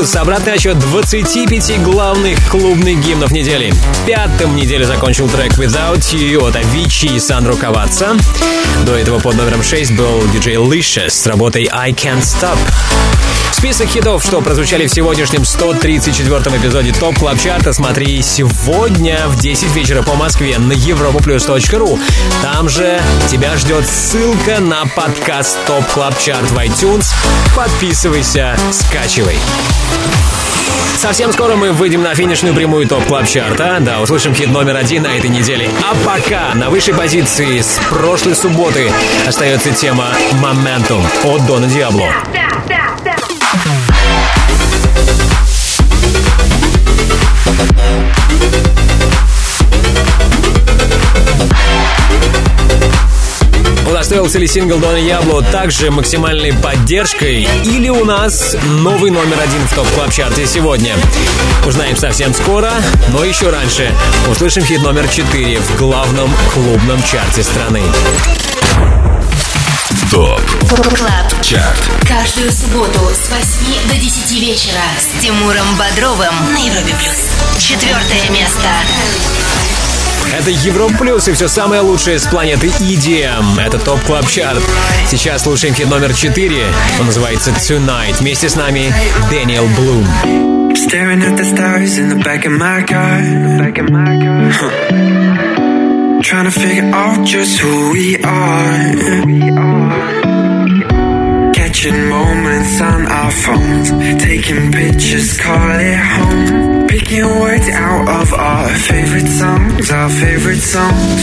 Европе 0.00 0.06
Плюс 0.10 0.16
обратный 0.16 0.54
отсчет 0.54 0.78
25 0.78 1.82
главных 1.82 2.48
клубных 2.48 3.04
гимнов 3.04 3.32
недели. 3.32 3.70
Пятым 4.06 4.56
неделю 4.56 4.86
закончил 4.86 5.28
трек 5.28 5.58
Without 5.58 5.98
You 6.14 6.48
от 6.48 6.56
Avicii 6.56 7.16
и 7.16 7.18
Сандро 7.18 7.54
Каваца. 7.54 8.16
До 8.86 8.96
этого 8.96 9.18
под 9.18 9.34
номером 9.34 9.62
6 9.62 9.92
был 9.92 10.26
диджей 10.32 10.54
Licious 10.54 11.10
с 11.10 11.26
работой 11.26 11.68
I 11.70 11.92
Can't 11.92 12.22
Stop. 12.22 12.56
Список 13.60 13.88
хитов, 13.88 14.24
что 14.24 14.40
прозвучали 14.40 14.86
в 14.86 14.90
сегодняшнем 14.90 15.42
134-м 15.42 16.56
эпизоде 16.56 16.94
Top 16.94 17.18
Club 17.18 17.38
Chart 17.38 17.64
а, 17.64 17.74
смотри 17.74 18.22
сегодня 18.22 19.18
в 19.26 19.38
10 19.38 19.76
вечера 19.76 20.00
по 20.00 20.14
Москве 20.14 20.56
на 20.56 20.72
europaplus.ru. 20.72 22.00
Там 22.40 22.70
же 22.70 22.98
тебя 23.28 23.58
ждет 23.58 23.86
ссылка 23.86 24.60
на 24.60 24.86
подкаст 24.86 25.58
Top 25.66 25.84
Club 25.88 26.18
Chart 26.18 26.50
в 26.50 26.56
iTunes. 26.56 27.12
Подписывайся, 27.54 28.56
скачивай. 28.72 29.36
Совсем 30.96 31.30
скоро 31.30 31.54
мы 31.54 31.72
выйдем 31.72 32.02
на 32.02 32.14
финишную 32.14 32.54
прямую 32.54 32.88
Top 32.88 33.04
Club 33.04 33.28
Chart 33.28 33.62
а. 33.62 33.76
Да, 33.80 34.00
услышим 34.00 34.34
хит 34.34 34.48
номер 34.48 34.76
один 34.76 35.02
на 35.02 35.18
этой 35.18 35.28
неделе. 35.28 35.68
А 35.82 35.94
пока 36.06 36.54
на 36.54 36.70
высшей 36.70 36.94
позиции 36.94 37.60
с 37.60 37.78
прошлой 37.90 38.34
субботы 38.34 38.90
остается 39.26 39.70
тема 39.72 40.08
«Momentum» 40.42 41.04
от 41.24 41.44
Дона 41.44 41.66
Диабло. 41.66 42.10
Удостоился 54.10 54.40
ли 54.40 54.48
сингл 54.48 54.78
Дона 54.80 54.96
Диабло 54.96 55.40
также 55.40 55.92
максимальной 55.92 56.52
поддержки? 56.52 57.48
Или 57.64 57.90
у 57.90 58.04
нас 58.04 58.56
новый 58.64 59.12
номер 59.12 59.38
один 59.40 59.64
в 59.68 59.72
Top 59.72 59.86
Club 59.90 60.12
Chart 60.12 60.42
е 60.42 60.48
сегодня? 60.48 60.96
Узнаем 61.64 61.96
совсем 61.96 62.34
скоро, 62.34 62.72
но 63.10 63.22
еще 63.22 63.50
раньше 63.50 63.94
услышим 64.28 64.64
хит 64.64 64.82
номер 64.82 65.06
четыре 65.06 65.60
в 65.60 65.78
главном 65.78 66.28
клубном 66.52 67.00
чарте 67.04 67.44
страны. 67.44 67.82
Top 70.10 70.40
Club 70.68 71.40
Chart 71.40 71.78
Каждую 72.08 72.50
субботу 72.50 73.12
с 73.14 73.30
8 73.30 73.90
до 73.90 73.94
10 73.94 74.32
вечера 74.40 74.82
с 74.98 75.22
Тимуром 75.22 75.76
Бодровым 75.78 76.34
на 76.52 76.58
Европе 76.58 76.96
Плюс. 76.98 77.60
Четвертое 77.60 78.28
место. 78.30 78.70
Это 80.32 80.50
Европа 80.50 80.94
Плюс 80.98 81.28
и 81.28 81.32
все 81.32 81.48
самое 81.48 81.80
лучшее 81.80 82.18
с 82.18 82.26
планеты 82.26 82.68
EDM. 82.68 83.60
Это 83.60 83.78
ТОП 83.78 84.00
Клаб 84.02 84.28
Чарт. 84.28 84.62
Сейчас 85.08 85.42
слушаем 85.42 85.74
хит 85.74 85.88
номер 85.88 86.14
четыре. 86.14 86.64
Он 86.98 87.06
называется 87.06 87.50
Tonight. 87.50 88.16
Вместе 88.20 88.48
с 88.48 88.56
нами 88.56 88.92
Дэниел 89.30 89.66
Блум. 89.76 90.06
Staring 90.74 91.22
at 91.22 91.36
the 91.36 91.44
stars 91.44 91.98
in 91.98 92.08
the 92.08 92.16
back 92.24 92.46
of 92.46 92.52
my 92.52 92.82
car. 92.86 93.20
Back 93.58 93.78
of 93.78 93.90
my 93.90 94.18
car. 94.18 94.50
Huh. 94.50 94.70
Trying 96.22 96.44
to 96.44 96.50
figure 96.50 96.90
out 96.94 97.26
just 97.26 97.58
who 97.58 97.90
we 97.92 98.16
are. 98.22 98.94
Catching 101.54 102.08
moments 102.08 102.80
on 102.80 103.06
our 103.06 103.30
phones. 103.30 103.90
Taking 104.22 104.70
pictures, 104.72 105.38
call 105.38 105.78
it 105.78 105.98
home. 105.98 106.79
Picking 106.90 107.22
words 107.38 107.68
out 107.68 108.08
of 108.20 108.34
our 108.34 108.68
favorite 108.74 109.30
songs. 109.30 109.92
Our 109.92 110.10
favorite 110.10 110.58
songs. 110.58 111.22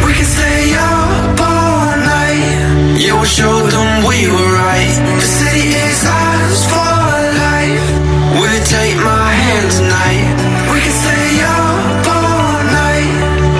We 0.00 0.16
can 0.16 0.24
stay 0.24 0.72
up 0.72 1.36
all 1.36 1.92
night. 2.00 2.96
Yeah, 2.96 3.12
we'll 3.12 3.28
show 3.28 3.52
them 3.68 4.08
we 4.08 4.32
were 4.32 4.52
right. 4.64 4.96
The 5.20 5.28
city 5.28 5.76
is 5.76 6.00
ours 6.08 6.64
for 6.72 6.96
life. 7.36 7.84
Will 8.32 8.48
you 8.48 8.64
take 8.64 8.96
my 8.96 9.28
hand 9.44 9.68
tonight? 9.76 10.40
We 10.72 10.80
can 10.80 10.96
stay 11.04 11.28
up 11.44 12.08
all 12.08 12.56
night. 12.72 13.12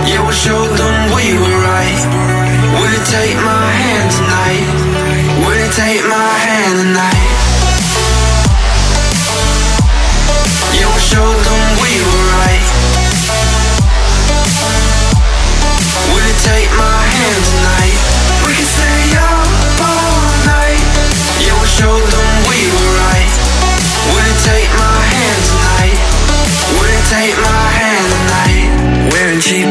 Yeah, 0.08 0.24
we'll 0.24 0.32
show 0.32 0.64
them 0.64 0.96
we 1.12 1.36
were 1.36 1.58
right. 1.60 2.00
Will 2.72 2.88
you 2.88 3.04
take 3.12 3.36
my 3.36 3.68
hand 3.68 4.08
tonight? 4.16 4.81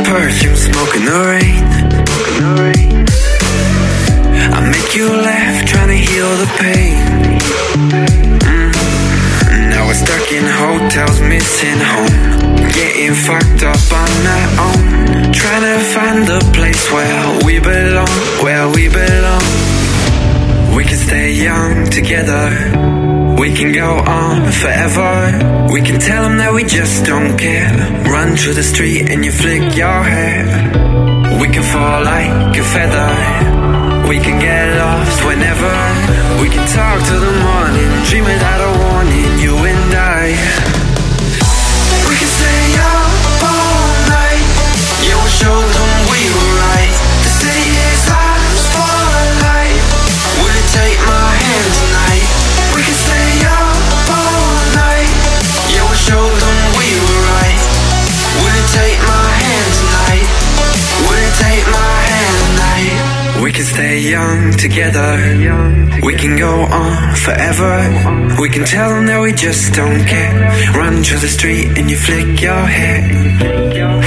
Perfume, 0.03 0.53
rain. 0.53 0.71
Smoking 0.71 1.05
the 1.05 1.19
rain. 2.61 3.05
I 4.53 4.59
make 4.69 4.95
you 4.95 5.07
laugh, 5.09 5.65
trying 5.65 5.89
to 5.89 5.95
heal 5.95 6.31
the 6.37 6.49
pain. 6.59 6.97
Mm. 7.77 8.09
Now 9.69 9.87
we're 9.87 9.93
stuck 9.93 10.31
in 10.31 10.45
hotels, 10.45 11.19
missing 11.21 11.79
home. 11.79 12.15
Getting 12.71 13.13
fucked 13.13 13.63
up 13.63 13.83
on 14.01 14.11
our 14.37 14.49
own. 14.67 15.33
Trying 15.33 15.65
to 15.69 15.77
find 15.93 16.19
the 16.27 16.39
place 16.53 16.83
where 16.91 17.45
we 17.45 17.59
belong, 17.59 18.15
where 18.43 18.67
we 18.69 18.89
belong. 18.89 19.43
We 20.75 20.83
can 20.85 20.97
stay 20.97 21.33
young 21.33 21.89
together. 21.89 23.20
We 23.41 23.51
can 23.55 23.71
go 23.71 23.97
on 23.97 24.51
forever. 24.51 25.67
We 25.73 25.81
can 25.81 25.99
tell 25.99 26.21
them 26.21 26.37
that 26.37 26.53
we 26.53 26.63
just 26.63 27.05
don't 27.05 27.35
care. 27.39 27.73
Run 28.05 28.37
through 28.37 28.53
the 28.53 28.61
street 28.61 29.09
and 29.09 29.25
you 29.25 29.31
flick 29.31 29.75
your 29.75 30.03
hair. 30.03 30.45
We 31.41 31.47
can 31.49 31.63
fall 31.63 32.03
like 32.03 32.55
a 32.55 32.63
feather. 32.63 33.09
We 34.07 34.19
can 34.19 34.39
get 34.39 34.77
lost 34.77 35.25
whenever. 35.25 35.73
We 36.39 36.49
can 36.53 36.67
talk 36.69 37.01
till 37.09 37.19
the 37.19 37.35
morning, 37.49 37.89
dream 38.05 38.25
without 38.25 38.61
a 38.61 38.71
warning, 38.77 39.39
you 39.39 39.57
and 39.57 39.93
I. 39.95 40.70
stay 63.71 63.99
young 63.99 64.51
together. 64.65 65.11
We 66.03 66.13
can 66.21 66.33
go 66.37 66.53
on 66.83 67.15
forever. 67.25 67.73
We 68.41 68.49
can 68.49 68.65
tell 68.65 68.89
them 68.89 69.05
that 69.05 69.21
we 69.21 69.31
just 69.33 69.73
don't 69.73 70.03
care. 70.13 70.33
Run 70.75 71.03
through 71.03 71.21
the 71.25 71.31
street 71.37 71.67
and 71.77 71.89
you 71.91 71.97
flick 71.97 72.41
your 72.41 72.63
hair. 72.77 73.01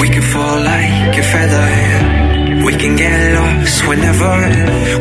We 0.01 0.09
can 0.15 0.24
fall 0.32 0.59
like 0.73 1.16
a 1.23 1.24
feather. 1.32 1.69
We 2.66 2.73
can 2.82 2.97
get 2.97 3.16
lost 3.39 3.86
whenever. 3.89 4.35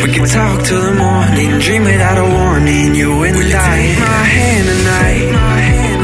We 0.04 0.10
can 0.16 0.26
talk 0.38 0.64
till 0.68 0.82
the 0.90 0.96
morning, 1.06 1.60
dream 1.66 1.84
without 1.84 2.18
a 2.26 2.28
warning. 2.38 2.96
You 2.96 3.12
and 3.28 3.38
I. 3.38 3.78
Take 3.78 4.00
my 4.00 4.24
hand 4.36 4.66
tonight. 4.72 6.03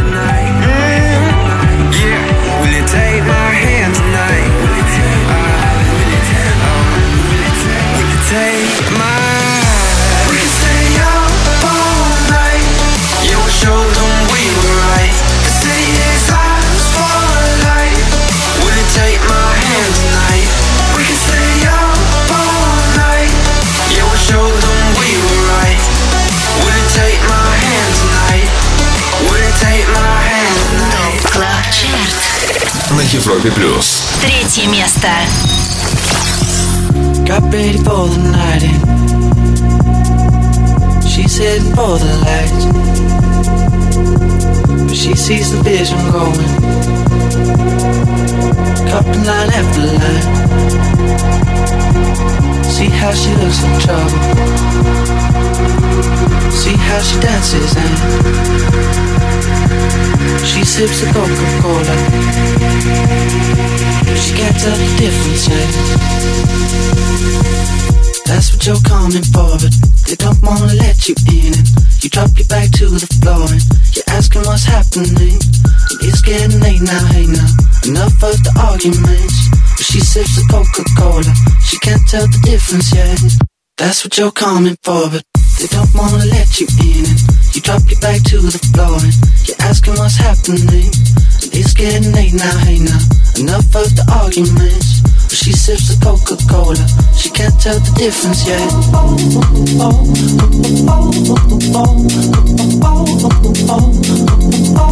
Европе 33.15 33.51
плюс. 33.51 34.03
Третье 34.21 34.69
место. 34.69 35.09
Got 37.25 37.43
ready 37.53 37.79
for 37.79 38.09
the 38.09 38.19
night 38.31 38.63
in. 38.63 38.81
She's 41.09 41.39
heading 41.39 41.73
for 41.75 41.97
the 41.99 42.17
lights. 42.25 42.67
But 44.87 44.97
she 44.97 45.15
sees 45.15 45.51
the 45.53 45.63
vision 45.63 45.99
going. 46.11 46.49
Cupping 48.91 49.25
line 49.25 49.51
after 49.51 49.87
line. 49.87 50.45
See 52.80 52.88
how 52.88 53.12
she 53.12 53.36
looks 53.36 53.62
in 53.62 53.78
trouble. 53.84 54.20
See 56.50 56.78
how 56.80 57.00
she 57.02 57.20
dances 57.20 57.76
and 57.76 57.96
she 60.48 60.64
sips 60.64 61.04
a 61.04 61.06
Coca-Cola. 61.12 61.96
She 64.16 64.32
can't 64.34 64.56
tell 64.56 64.78
the 64.80 64.88
difference. 64.96 65.46
That's 68.24 68.54
what 68.54 68.66
you're 68.66 68.80
coming 68.88 69.28
for, 69.28 69.60
but 69.60 69.76
they 70.08 70.16
don't 70.16 70.42
wanna 70.42 70.74
let 70.76 71.10
you 71.10 71.16
in. 71.28 71.52
And 71.52 71.68
you 72.02 72.10
drop 72.10 72.32
your 72.38 72.48
back 72.48 72.72
to 72.80 72.88
the 72.88 73.08
floor 73.20 73.44
and 73.52 73.62
you're 73.92 74.08
asking 74.16 74.44
what's 74.44 74.64
happening. 74.64 75.36
It's 76.00 76.22
getting 76.22 76.62
late 76.62 76.80
now, 76.80 77.06
hey 77.12 77.28
now. 77.28 77.50
Enough 77.84 78.24
of 78.24 78.40
the 78.40 78.56
arguments. 78.72 79.49
But 79.80 79.86
she 79.86 80.02
sips 80.02 80.36
the 80.36 80.44
Coca-Cola. 80.52 81.24
She 81.64 81.80
can't 81.80 82.06
tell 82.06 82.28
the 82.28 82.38
difference 82.44 82.92
yet. 82.92 83.16
That's 83.78 84.04
what 84.04 84.18
you're 84.18 84.30
coming 84.30 84.76
for, 84.84 85.08
but 85.08 85.24
they 85.56 85.68
don't 85.72 85.88
wanna 85.96 86.26
let 86.28 86.60
you 86.60 86.68
in. 86.84 87.08
And 87.08 87.20
you 87.56 87.62
drop 87.64 87.88
your 87.88 87.96
back 88.04 88.20
to 88.28 88.44
the 88.44 88.60
floor 88.76 89.00
and 89.00 89.16
you're 89.48 89.56
asking 89.64 89.96
what's 89.96 90.20
happening. 90.20 90.92
It's 91.52 91.74
getting 91.74 92.12
late 92.14 92.34
now, 92.34 92.58
hey 92.60 92.80
now. 92.80 93.00
Enough 93.40 93.76
of 93.76 93.96
the 93.96 94.06
arguments. 94.22 95.02
She 95.34 95.52
sips 95.52 95.88
the 95.88 95.98
Coca-Cola. 96.04 96.76
She 97.18 97.30
can't 97.30 97.60
tell 97.60 97.80
the 97.80 97.92
difference 97.98 98.46
yet. 98.48 98.60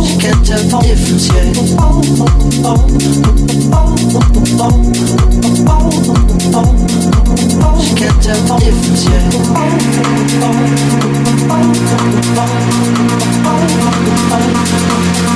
She 0.03 0.17
can't 0.17 0.45
tell 0.45 0.63
the 0.63 0.79
difference 0.81 1.27
yet. 1.29 1.55
She 7.83 7.93
can't 7.95 8.17
tell 8.23 8.41
the 8.41 8.57
difference 8.59 9.03
yet. 9.05 9.27
She 9.29 9.41
can't 9.45 9.53
tell 13.83 13.99
the 14.05 14.35
difference 14.39 14.83
yet. 14.83 14.96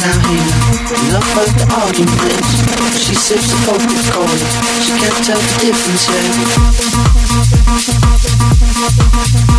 now, 0.00 0.16
now. 0.16 0.40
Enough 1.08 1.36
of 1.36 1.48
the 1.58 1.66
arguments. 1.76 2.50
She 2.98 3.14
sips 3.14 3.48
the 3.50 3.56
Coca-Cola. 3.66 4.36
She 4.80 4.92
can't 4.96 5.24
tell 5.24 5.40
the 5.40 5.54
difference 5.60 6.08
yet. 9.44 9.49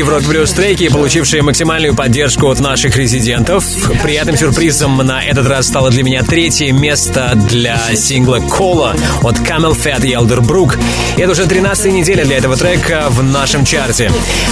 Европе 0.00 0.24
Плюс 0.28 0.52
треки, 0.52 0.88
получившие 0.88 1.42
максимальную 1.42 1.94
поддержку 1.94 2.48
от 2.48 2.58
наших 2.58 2.96
резидентов. 2.96 3.62
Приятным 4.02 4.34
сюрпризом 4.34 4.96
на 4.96 5.22
этот 5.22 5.46
раз 5.46 5.66
стало 5.66 5.90
для 5.90 6.02
меня 6.02 6.22
третье 6.22 6.72
место 6.72 7.32
для 7.34 7.78
сингла 7.94 8.38
«Cola» 8.38 8.96
от 9.22 9.36
CamelPhat 9.40 10.02
и 10.06 10.14
Elderbrook. 10.14 10.78
И 11.18 11.20
это 11.20 11.32
уже 11.32 11.46
13 11.46 11.92
неделя 11.92 12.24
для 12.24 12.38
этого 12.38 12.56
трека 12.56 13.08
в 13.10 13.22
нашем 13.22 13.66
чарте. 13.66 14.10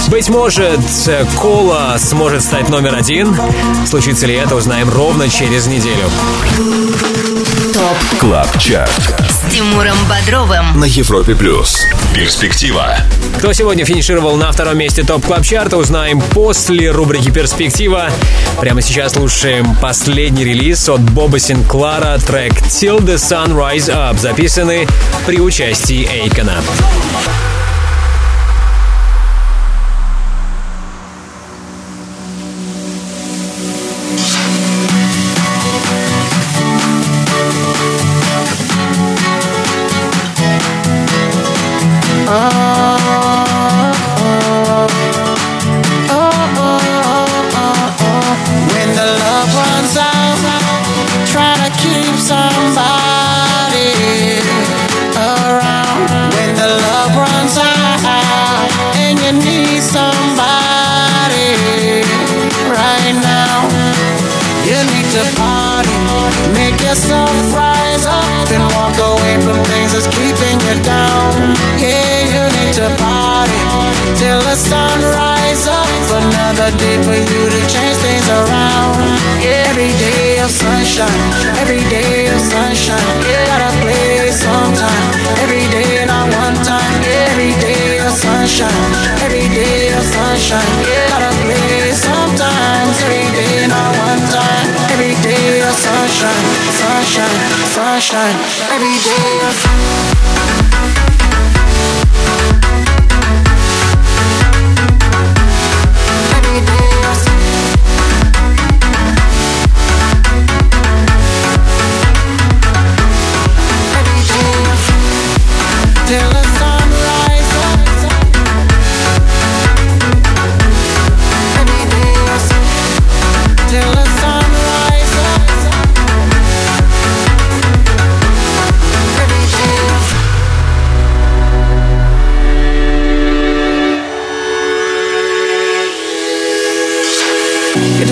Быть 0.09 0.29
может, 0.29 0.81
«Cola» 1.35 1.95
сможет 1.97 2.43
стать 2.43 2.69
номер 2.69 2.93
один. 2.93 3.35
Случится 3.87 4.27
ли 4.27 4.35
это, 4.35 4.55
узнаем 4.55 4.87
ровно 4.87 5.29
через 5.29 5.65
неделю. 5.65 6.11
Top 7.73 8.19
Club 8.19 8.59
Chart. 8.59 8.91
с 9.27 9.51
Тимуром 9.51 9.97
Бодровым. 10.07 10.79
На 10.79 10.85
Европе 10.85 11.33
плюс. 11.33 11.87
Перспектива. 12.13 12.97
Кто 13.37 13.53
сегодня 13.53 13.85
финишировал 13.85 14.35
на 14.35 14.51
втором 14.51 14.77
месте 14.77 15.03
Top 15.03 15.25
Club 15.25 15.43
Chart 15.43 15.67
а, 15.67 15.77
узнаем 15.77 16.21
после 16.21 16.91
рубрики 16.91 17.31
«Перспектива». 17.31 18.09
Прямо 18.59 18.81
сейчас 18.81 19.13
слушаем 19.13 19.75
последний 19.81 20.43
релиз 20.43 20.89
от 20.89 21.01
Боба 21.01 21.39
Синклара, 21.39 22.17
трек 22.19 22.53
«Till 22.53 22.99
the 22.99 23.15
Sun 23.15 23.53
Rise 23.53 23.89
Up», 23.89 24.17
записанный 24.17 24.87
при 25.25 25.39
участии 25.39 26.09
Эйкона. 26.11 26.61
When 26.61 27.48
sunshine, 96.99 97.39
sunshine. 97.71 98.35
Every 98.75 98.97
day 99.07 100.78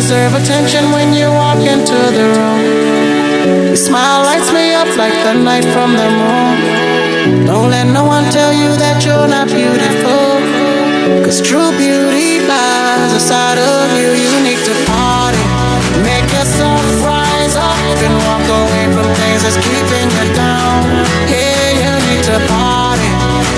deserve 0.08 0.36
attention 0.42 0.90
when 0.94 1.12
you 1.12 1.28
walk 1.28 1.60
into 1.60 2.00
the 2.16 2.26
room. 2.40 2.62
Your 3.68 3.76
smile 3.76 4.24
lights 4.24 4.54
me 4.54 4.72
up 4.74 4.88
like 4.96 5.12
the 5.28 5.34
night 5.34 5.68
from 5.76 5.92
the 6.00 6.08
moon. 6.20 7.44
Don't 7.44 7.70
let 7.70 7.88
no 7.92 8.06
one 8.06 8.24
tell 8.32 8.54
you 8.56 8.72
that 8.80 9.04
you're 9.04 9.28
not 9.28 9.52
beautiful. 9.52 10.24
Cause 11.28 11.44
true 11.44 11.76
beauty 11.76 12.40
lies 12.48 13.12
inside 13.20 13.60
of 13.60 13.84
you. 14.00 14.16
You 14.24 14.32
need 14.48 14.62
to 14.64 14.76
party. 14.88 15.44
Make 16.08 16.28
yourself 16.32 16.80
rise 17.04 17.60
up 17.60 18.00
and 18.00 18.16
walk 18.32 18.48
away 18.48 18.86
from 18.96 19.12
things 19.12 19.44
that's 19.44 19.60
keeping 19.60 20.08
you 20.08 20.26
down. 20.40 20.88
Yeah, 21.28 21.84
you 21.84 21.92
need 22.08 22.24
to 22.32 22.38
party 22.48 23.12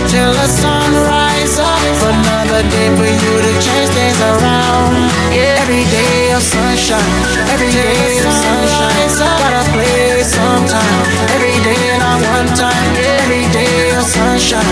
till 0.09 0.33
the 0.33 0.49
sun 0.49 0.89
rise 1.05 1.61
up. 1.61 1.77
Another 2.09 2.65
day 2.73 2.89
for 2.97 3.05
you 3.05 3.33
to 3.37 3.51
change 3.61 3.89
things 3.93 4.17
around. 4.33 4.97
Every 5.29 5.85
day 5.93 6.08
of 6.39 6.45
sunshine, 6.45 7.15
every 7.51 7.69
day 7.69 8.23
of 8.23 8.31
sunshine. 8.31 9.11
Gotta 9.19 9.61
play 9.75 10.23
sometime. 10.23 10.99
Every 11.35 11.55
day, 11.67 11.99
not 11.99 12.19
one 12.31 12.47
time. 12.55 12.91
Every 13.19 13.43
day 13.51 13.91
of 13.99 14.03
sunshine, 14.07 14.63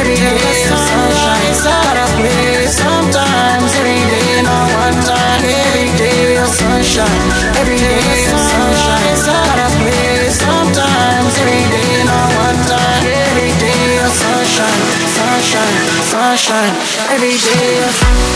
every 0.00 0.16
day 0.18 0.34
of 0.34 0.78
sunshine. 0.82 1.54
Gotta 1.62 2.06
play 2.18 2.66
sometimes. 2.66 3.70
Every 3.78 4.02
day, 4.10 4.42
not 4.42 4.66
one 4.82 4.98
time. 5.06 5.42
Every 5.46 5.90
day 5.94 6.36
of 6.42 6.48
sunshine, 6.50 7.22
every 7.60 7.78
day 7.78 8.02
of 8.34 8.40
sunshine. 8.50 9.14
Gotta 9.22 9.68
play 9.78 10.26
sometimes. 10.42 11.32
Every 11.38 11.62
day, 11.70 11.92
not 12.02 12.28
one 12.46 12.60
time. 12.66 13.02
Every 13.30 13.52
day 13.62 13.86
of 14.02 14.10
sunshine, 14.10 14.80
sunshine, 15.16 15.74
sunshine. 16.10 16.74
Every 17.14 17.36
day 17.38 17.70
of 17.86 18.31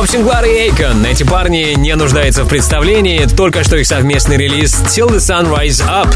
Боб 0.00 0.08
Синклар 0.08 0.46
и 0.46 0.48
Эйкон. 0.48 1.04
Эти 1.04 1.24
парни 1.24 1.74
не 1.76 1.94
нуждаются 1.94 2.44
в 2.44 2.48
представлении, 2.48 3.26
только 3.26 3.62
что 3.64 3.76
их 3.76 3.86
совместный 3.86 4.38
релиз 4.38 4.72
Till 4.86 5.10
the 5.10 5.18
Sun 5.18 5.54
Rise 5.54 5.86
Up. 5.86 6.08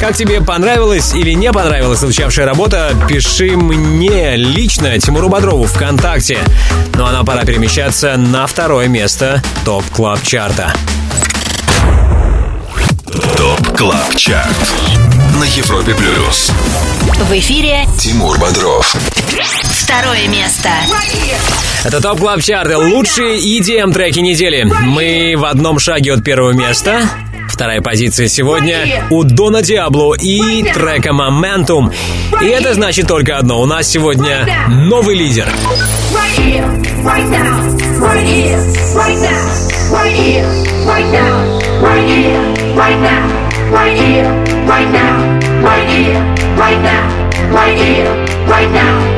Как 0.00 0.16
тебе 0.16 0.40
понравилась 0.40 1.12
или 1.12 1.32
не 1.32 1.52
понравилась 1.52 1.98
звучавшая 1.98 2.46
работа, 2.46 2.96
пиши 3.06 3.54
мне 3.54 4.34
лично, 4.36 4.98
Тимуру 4.98 5.28
Бодрову, 5.28 5.64
ВКонтакте. 5.64 6.38
Ну 6.94 7.04
а 7.04 7.12
нам 7.12 7.26
пора 7.26 7.44
перемещаться 7.44 8.16
на 8.16 8.46
второе 8.46 8.88
место 8.88 9.42
Top 9.66 9.84
Club 9.90 10.22
Chart 10.22 10.58
а. 10.58 10.72
Top 13.36 13.76
Club 13.76 14.16
Chart 14.16 14.72
на 15.34 15.44
Европе 15.44 15.94
Плюс. 15.94 16.50
В 17.28 17.32
эфире 17.38 17.86
Тимур 17.98 18.38
Бодров. 18.38 18.96
Второе 19.88 20.28
место. 20.28 20.68
Это 21.82 22.02
Top 22.02 22.18
Club 22.18 22.42
Chart. 22.42 22.76
Лучшие 22.76 23.38
EDM 23.38 23.90
треки 23.94 24.18
недели. 24.18 24.64
Мы 24.64 25.34
в 25.34 25.46
одном 25.46 25.78
шаге 25.78 26.12
от 26.12 26.22
первого 26.22 26.52
места. 26.52 27.08
Вторая 27.48 27.80
позиция 27.80 28.28
сегодня 28.28 29.06
у 29.08 29.24
Дона 29.24 29.62
Диабло 29.62 30.14
и 30.14 30.62
трека 30.62 31.12
Momentum. 31.12 31.90
И 32.42 32.46
это 32.48 32.74
значит 32.74 33.08
только 33.08 33.38
одно. 33.38 33.62
У 33.62 33.64
нас 33.64 33.88
сегодня 33.88 34.46
новый 34.68 35.16
лидер. 35.16 35.48
Right 37.00 37.24
now, 37.30 37.58
right 46.60 46.82
now, 46.82 47.08
right 48.46 48.70
now, 48.70 49.17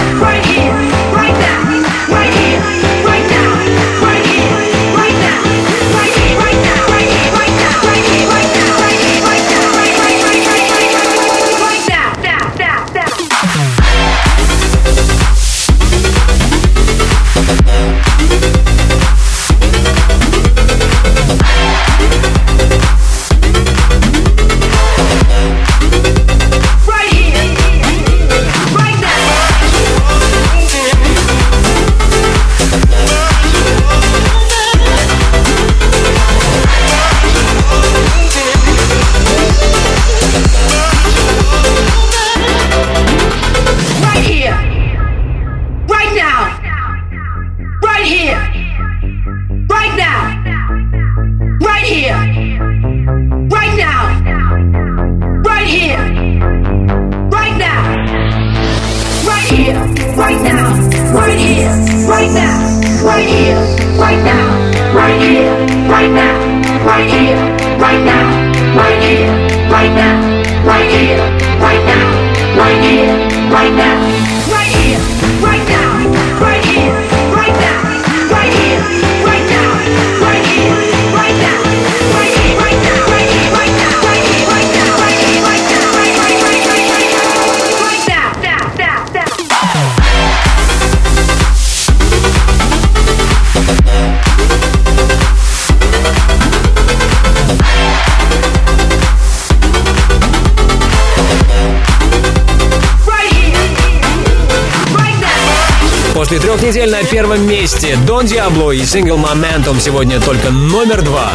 После 106.31 106.47
трех 106.47 106.63
недель 106.63 106.89
на 106.89 107.03
первом 107.03 107.45
месте 107.45 107.97
Дон 108.07 108.25
Диабло 108.25 108.71
и 108.71 108.85
сингл 108.85 109.17
Momentum 109.17 109.81
сегодня 109.81 110.17
только 110.21 110.49
номер 110.49 111.01
два. 111.01 111.29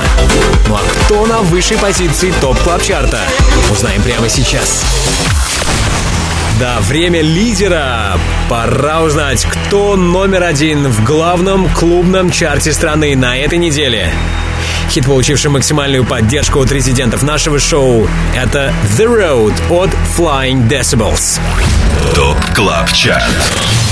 Ну 0.69 0.75
а 0.75 0.81
кто 1.05 1.27
на 1.27 1.41
высшей 1.41 1.77
позиции 1.77 2.33
топ 2.41 2.59
клаб 2.61 2.81
чарта 2.81 3.21
Узнаем 3.71 4.01
прямо 4.01 4.31
сейчас. 4.31 4.83
Да, 6.59 6.79
время 6.81 7.21
лидера. 7.21 8.19
Пора 8.49 9.03
узнать, 9.03 9.45
кто 9.45 9.97
номер 9.97 10.45
один 10.45 10.89
в 10.89 11.05
главном 11.05 11.69
клубном 11.75 12.31
чарте 12.31 12.73
страны 12.73 13.15
на 13.17 13.37
этой 13.37 13.59
неделе. 13.59 14.11
Хит, 14.89 15.05
получивший 15.05 15.51
максимальную 15.51 16.07
поддержку 16.07 16.61
от 16.61 16.73
резидентов 16.73 17.23
нашего 17.23 17.59
шоу, 17.59 18.09
это 18.35 18.73
The 18.97 19.05
Road 19.05 19.55
от 19.69 19.91
Flying 20.17 20.67
Decibels. 20.67 21.39
ТОП 22.15 22.39
КЛАБ 22.55 22.91
ЧАРТ 22.95 23.86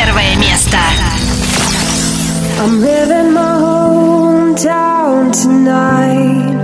Первое 0.00 0.36
место. 0.36 0.78
I'm 2.58 2.80
living 2.80 3.32
my 3.34 3.58
hometown 3.60 5.32
tonight. 5.32 6.56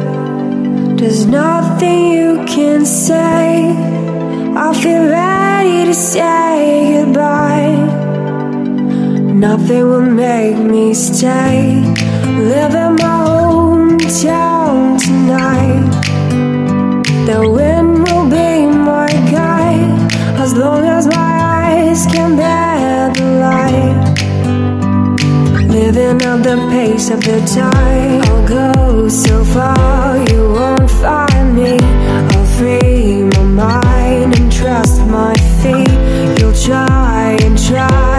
There's 0.97 1.27
nothing 1.27 2.13
you 2.13 2.45
can 2.47 2.87
say. 2.87 3.75
I 4.57 4.73
feel 4.75 5.05
ready 5.05 5.87
to 5.87 5.95
say 5.95 7.05
goodbye. 7.05 7.77
Nothing 9.35 9.85
will 9.91 10.01
make 10.01 10.57
me 10.57 10.95
stay. 10.95 11.83
Living 12.55 12.97
my 12.97 13.19
hometown 13.29 14.99
tonight. 14.99 15.91
The 17.27 17.49
wind 17.49 18.09
will 18.09 18.29
be 18.29 18.67
my 18.67 19.09
guide 19.31 20.13
as 20.41 20.55
long 20.55 20.85
as 20.85 21.07
my 21.07 21.33
eyes 21.63 22.07
can 22.07 22.37
bear 22.37 22.66
Living 25.88 26.22
at 26.22 26.44
the 26.44 26.58
pace 26.70 27.10
of 27.12 27.22
the 27.22 27.40
tide. 27.56 28.20
I'll 28.28 28.46
go 28.46 29.08
so 29.08 29.42
far, 29.46 30.18
you 30.30 30.42
won't 30.52 30.92
find 30.92 31.56
me. 31.56 31.78
I'll 31.80 32.46
free 32.58 33.24
my 33.24 33.44
mind 33.64 34.38
and 34.38 34.52
trust 34.52 35.00
my 35.08 35.34
feet. 35.62 35.98
You'll 36.38 36.60
try 36.70 37.38
and 37.40 37.58
try, 37.58 38.17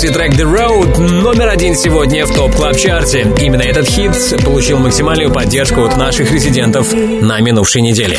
Decibels 0.00 0.04
и 0.04 0.12
трек 0.12 0.32
The 0.34 0.44
Road, 0.44 0.98
номер 0.98 1.48
один 1.48 1.74
сегодня 1.74 2.24
в 2.26 2.34
Top 2.34 2.54
Club 2.54 2.76
Chart 2.76 3.18
е 3.18 3.26
Именно 3.40 3.62
этот 3.62 3.88
хит 3.88 4.12
получил 4.44 4.78
максимальную 4.78 5.32
поддержку 5.32 5.84
от 5.84 5.96
наших 5.96 6.30
резидентов 6.32 6.92
на 6.92 7.40
минувшей 7.40 7.82
неделе. 7.82 8.18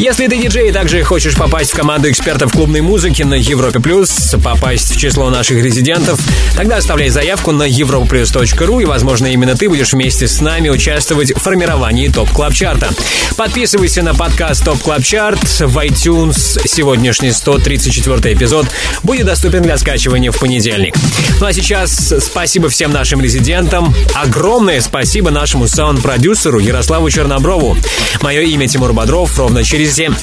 Если 0.00 0.28
ты 0.28 0.38
диджей 0.38 0.70
и 0.70 0.72
также 0.72 1.04
хочешь 1.04 1.34
попасть 1.36 1.72
в 1.72 1.76
команду 1.76 2.10
экспертов 2.10 2.52
клубной 2.52 2.80
музыки 2.80 3.22
на 3.22 3.34
Европе 3.34 3.80
Плюс, 3.80 4.34
попасть 4.42 4.96
в 4.96 4.98
число 4.98 5.28
наших 5.28 5.62
резидентов, 5.62 6.18
тогда 6.56 6.78
оставляй 6.78 7.10
заявку 7.10 7.52
на 7.52 7.68
europaplus.ru 7.68 8.80
и, 8.80 8.86
возможно, 8.86 9.26
именно 9.26 9.54
ты 9.56 9.68
будешь 9.68 9.92
вместе 9.92 10.26
с 10.26 10.40
нами 10.40 10.70
участвовать 10.70 11.36
в 11.36 11.38
формировании 11.38 12.08
Top 12.08 12.30
Club 12.30 12.54
Chart 12.54 12.78
а. 12.78 12.88
Подписывайся 13.36 14.00
на 14.00 14.14
подкаст 14.14 14.64
Top 14.64 14.78
Club 14.80 15.04
Chart 15.04 15.42
в 15.60 15.76
iTunes. 15.76 16.66
Сегодняшний 16.66 17.32
134 17.32 18.34
эпизод 18.34 18.68
будет 19.02 19.26
доступен 19.26 19.60
для 19.60 19.76
скачивания 19.76 20.30
в 20.30 20.38
понедельник. 20.38 20.94
Ну 21.40 21.46
а 21.46 21.52
сейчас 21.52 22.14
спасибо 22.20 22.70
всем 22.70 22.90
нашим 22.90 23.20
резидентам. 23.20 23.94
Огромное 24.14 24.80
спасибо 24.80 25.30
нашему 25.30 25.68
саунд-продюсеру 25.68 26.58
Ярославу 26.58 27.10
Черноброву. 27.10 27.76
Мое 28.22 28.40
имя 28.40 28.66
Тимур 28.66 28.94
Бодров. 28.94 29.38
Ровно 29.38 29.62
через 29.62 29.89
7... 29.90 30.14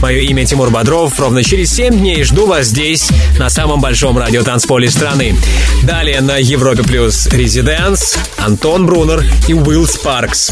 Мое 0.00 0.18
имя 0.22 0.44
Тимур 0.44 0.70
Бодров. 0.70 1.18
Ровно 1.20 1.44
через 1.44 1.72
7 1.76 1.96
дней 1.96 2.24
жду 2.24 2.46
вас 2.46 2.66
здесь, 2.66 3.08
на 3.38 3.48
самом 3.48 3.80
большом 3.80 4.18
радиотанцполе 4.18 4.90
страны. 4.90 5.36
Далее 5.84 6.20
на 6.20 6.38
Европе 6.38 6.82
Плюс 6.82 7.28
Residance, 7.28 8.18
Антон 8.36 8.84
Брунер 8.84 9.24
и 9.46 9.54
Will 9.54 9.86
Sparks. 9.86 10.50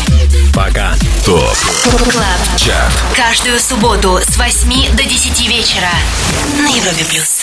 Пока. 0.54 0.94
Top 1.26 1.56
Club. 2.12 2.40
Каждую 3.16 3.58
субботу 3.58 4.20
с 4.24 4.36
8 4.36 4.96
до 4.96 5.02
10 5.02 5.48
вечера 5.48 5.90
на 6.56 6.68
Европе 6.68 7.04
плюс. 7.10 7.39